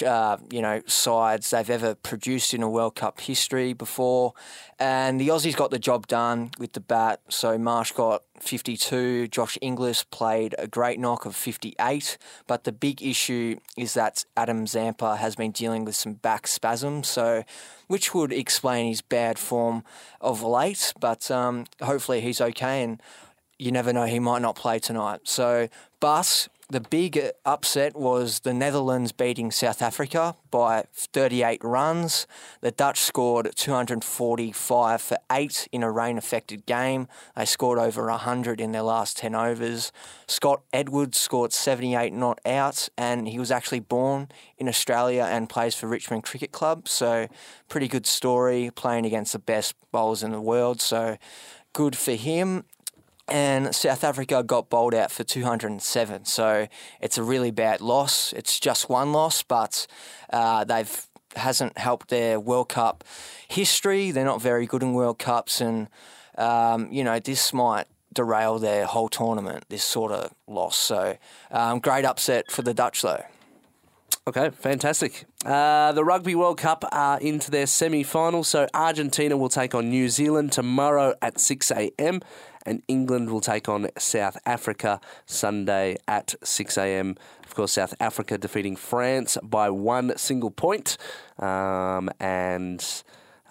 [0.04, 4.32] uh, you know, sides they've ever produced in a World Cup history before.
[4.78, 7.20] And the Aussies got the job done with the bat.
[7.28, 9.28] So Marsh got 52.
[9.28, 12.16] Josh Inglis played a great knock of 58.
[12.46, 17.09] But the big issue is that Adam Zampa has been dealing with some back spasms.
[17.09, 17.44] So,
[17.88, 19.82] which would explain his bad form
[20.20, 20.92] of late.
[21.00, 22.82] But um, hopefully he's okay.
[22.82, 23.00] And
[23.59, 25.20] you never know, he might not play tonight.
[25.24, 25.68] So,
[26.00, 32.26] but the big upset was the Netherlands beating South Africa by 38 runs.
[32.61, 37.07] The Dutch scored 245 for 8 in a rain affected game.
[37.36, 39.92] They scored over 100 in their last 10 overs.
[40.26, 44.28] Scott Edwards scored 78 not out, and he was actually born
[44.59, 46.88] in Australia and plays for Richmond Cricket Club.
[46.88, 47.28] So,
[47.68, 50.80] pretty good story playing against the best bowlers in the world.
[50.80, 51.16] So,
[51.72, 52.64] good for him
[53.29, 56.24] and South Africa got bowled out for 207.
[56.24, 56.68] So
[57.01, 58.33] it's a really bad loss.
[58.33, 59.87] It's just one loss, but
[60.33, 61.07] uh, they've
[61.37, 63.05] hasn't helped their World Cup
[63.49, 64.11] history.
[64.11, 65.89] They're not very good in World Cups, and
[66.39, 69.64] um, you know this might derail their whole tournament.
[69.68, 70.77] This sort of loss.
[70.77, 71.16] So
[71.51, 73.24] um, great upset for the Dutch though.
[74.29, 75.24] Okay, fantastic.
[75.45, 79.89] Uh, the Rugby World Cup are into their semi final, so Argentina will take on
[79.89, 82.20] New Zealand tomorrow at 6 a.m.,
[82.67, 87.17] and England will take on South Africa Sunday at 6 a.m.
[87.45, 90.99] Of course, South Africa defeating France by one single point,
[91.39, 92.85] um, and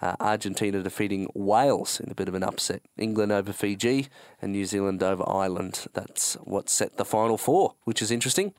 [0.02, 2.82] uh, Argentina defeating Wales in a bit of an upset.
[2.98, 4.08] England over Fiji
[4.42, 5.86] and New Zealand over Ireland.
[5.94, 8.52] That's what set the final four, which is interesting.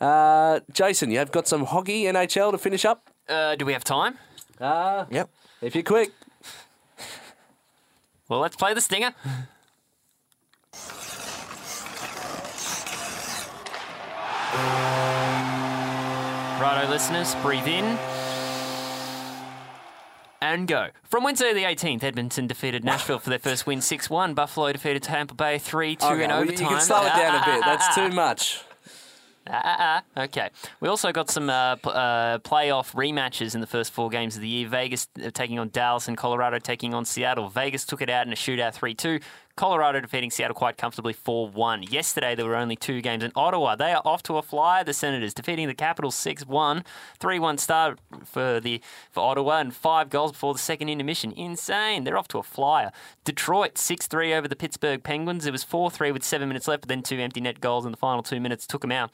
[0.00, 3.10] Uh, Jason, you have got some hoggy NHL to finish up?
[3.28, 4.16] Uh, do we have time?
[4.60, 5.28] Uh, Yep.
[5.60, 6.12] if you're quick.
[8.28, 9.14] Well, let's play the stinger.
[16.60, 17.84] Righto, listeners, breathe in
[20.40, 20.88] and go.
[21.04, 24.34] From Wednesday the 18th, Edmonton defeated Nashville for their first win 6 1.
[24.34, 26.62] Buffalo defeated Tampa Bay 3 2 Okay, in overtime.
[26.64, 27.64] You can slow it down a bit.
[27.64, 28.62] That's too much.
[29.50, 30.22] Ah, ah, ah.
[30.24, 30.50] Okay.
[30.80, 34.42] We also got some uh, p- uh, playoff rematches in the first four games of
[34.42, 34.68] the year.
[34.68, 37.48] Vegas uh, taking on Dallas and Colorado taking on Seattle.
[37.48, 39.20] Vegas took it out in a shootout 3 2.
[39.58, 41.82] Colorado defeating Seattle quite comfortably 4 1.
[41.82, 43.74] Yesterday, there were only two games in Ottawa.
[43.74, 44.84] They are off to a flyer.
[44.84, 46.84] The Senators defeating the Capitals 6 1.
[47.18, 48.80] 3 1 start for, the,
[49.10, 51.32] for Ottawa and five goals before the second intermission.
[51.32, 52.04] Insane.
[52.04, 52.92] They're off to a flyer.
[53.24, 55.44] Detroit 6 3 over the Pittsburgh Penguins.
[55.44, 57.90] It was 4 3 with seven minutes left, but then two empty net goals in
[57.90, 59.10] the final two minutes took them out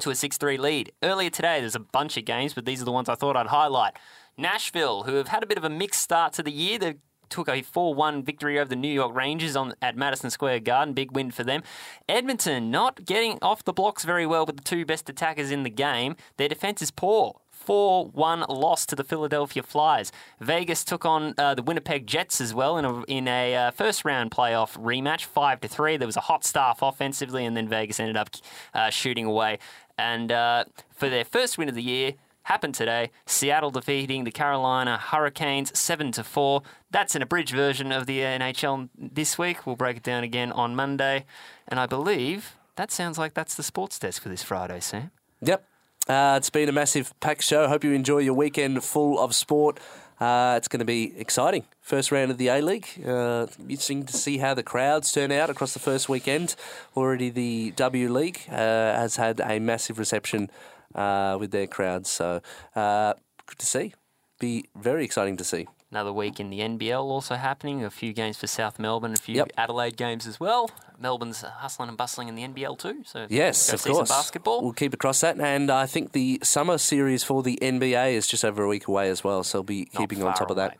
[0.00, 0.90] to a 6 3 lead.
[1.02, 3.48] Earlier today, there's a bunch of games, but these are the ones I thought I'd
[3.48, 3.92] highlight.
[4.38, 6.94] Nashville, who have had a bit of a mixed start to the year, they
[7.32, 10.94] took a 4 1 victory over the New York Rangers on at Madison Square Garden.
[10.94, 11.62] Big win for them.
[12.08, 15.70] Edmonton not getting off the blocks very well with the two best attackers in the
[15.70, 16.14] game.
[16.36, 17.40] Their defense is poor.
[17.50, 20.12] 4 1 loss to the Philadelphia Flyers.
[20.40, 24.04] Vegas took on uh, the Winnipeg Jets as well in a, in a uh, first
[24.04, 25.96] round playoff rematch, 5 to 3.
[25.96, 28.30] There was a hot start offensively, and then Vegas ended up
[28.74, 29.58] uh, shooting away.
[29.96, 32.14] And uh, for their first win of the year,
[32.44, 33.10] happened today.
[33.26, 36.62] Seattle defeating the Carolina Hurricanes 7 to 4.
[36.90, 39.66] That's an abridged version of the NHL this week.
[39.66, 41.24] We'll break it down again on Monday.
[41.68, 45.10] And I believe that sounds like that's the sports desk for this Friday, Sam.
[45.40, 45.64] Yep.
[46.08, 47.68] Uh, it's been a massive packed show.
[47.68, 49.78] Hope you enjoy your weekend full of sport.
[50.22, 51.64] Uh, it's going to be exciting.
[51.80, 52.86] First round of the A League.
[53.04, 56.54] Uh, interesting to see how the crowds turn out across the first weekend.
[56.96, 60.48] Already the W League uh, has had a massive reception
[60.94, 62.10] uh, with their crowds.
[62.10, 62.40] So
[62.76, 63.14] uh,
[63.46, 63.94] good to see.
[64.38, 65.68] Be very exciting to see.
[65.90, 67.84] Another week in the NBL also happening.
[67.84, 69.52] A few games for South Melbourne, a few Yep.
[69.58, 70.70] Adelaide games as well.
[70.98, 73.02] Melbourne's hustling and bustling in the NBL too.
[73.04, 74.08] So Yes, of course.
[74.08, 74.62] basketball.
[74.62, 78.42] We'll keep across that, and I think the summer series for the NBA is just
[78.42, 79.44] over a week away as well.
[79.44, 80.78] So we'll be Not keeping on top of that.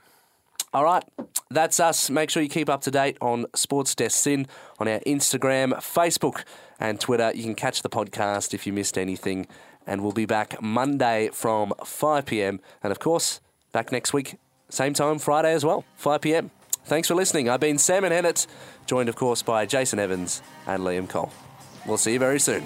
[0.73, 1.05] All right,
[1.51, 2.09] that's us.
[2.09, 4.47] Make sure you keep up to date on Sports Desk SYN
[4.79, 6.45] on our Instagram, Facebook,
[6.81, 7.31] and Twitter.
[7.35, 9.47] You can catch the podcast if you missed anything,
[9.87, 12.61] and we'll be back Monday from 5 p.m.
[12.83, 13.41] And of course,
[13.72, 14.37] back next week,
[14.68, 16.51] same time, Friday as well, 5 p.m.
[16.85, 17.49] Thanks for listening.
[17.49, 18.47] I've been Sam Menhennet,
[18.87, 21.33] joined, of course, by Jason Evans and Liam Cole.
[21.87, 22.64] We'll see you very soon.